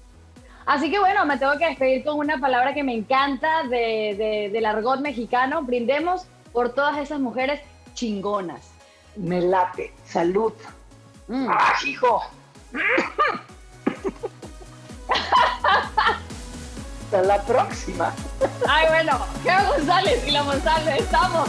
Así 0.67 0.91
que 0.91 0.99
bueno, 0.99 1.25
me 1.25 1.39
tengo 1.39 1.57
que 1.59 1.67
despedir 1.67 2.05
con 2.05 2.19
una 2.19 2.39
palabra 2.39 2.75
que 2.75 2.83
me 2.83 2.93
encanta 2.93 3.63
de, 3.63 4.51
del 4.53 4.67
argot 4.67 5.01
mexicano. 5.01 5.63
Brindemos 5.63 6.27
por 6.53 6.75
todas 6.75 6.99
esas 6.99 7.21
mujeres 7.21 7.61
chingonas. 7.95 8.73
Me 9.15 9.41
late. 9.41 9.93
Salud. 10.05 10.53
Mm. 11.29 11.47
¡Ah, 11.49 11.75
hijo! 11.87 12.21
Hasta 17.05 17.23
la 17.23 17.41
próxima. 17.43 18.13
Ay, 18.69 18.87
bueno, 18.89 19.19
Geo 19.45 19.73
González 19.73 20.27
y 20.27 20.33
la 20.33 20.43
González, 20.43 20.97
estamos. 20.99 21.49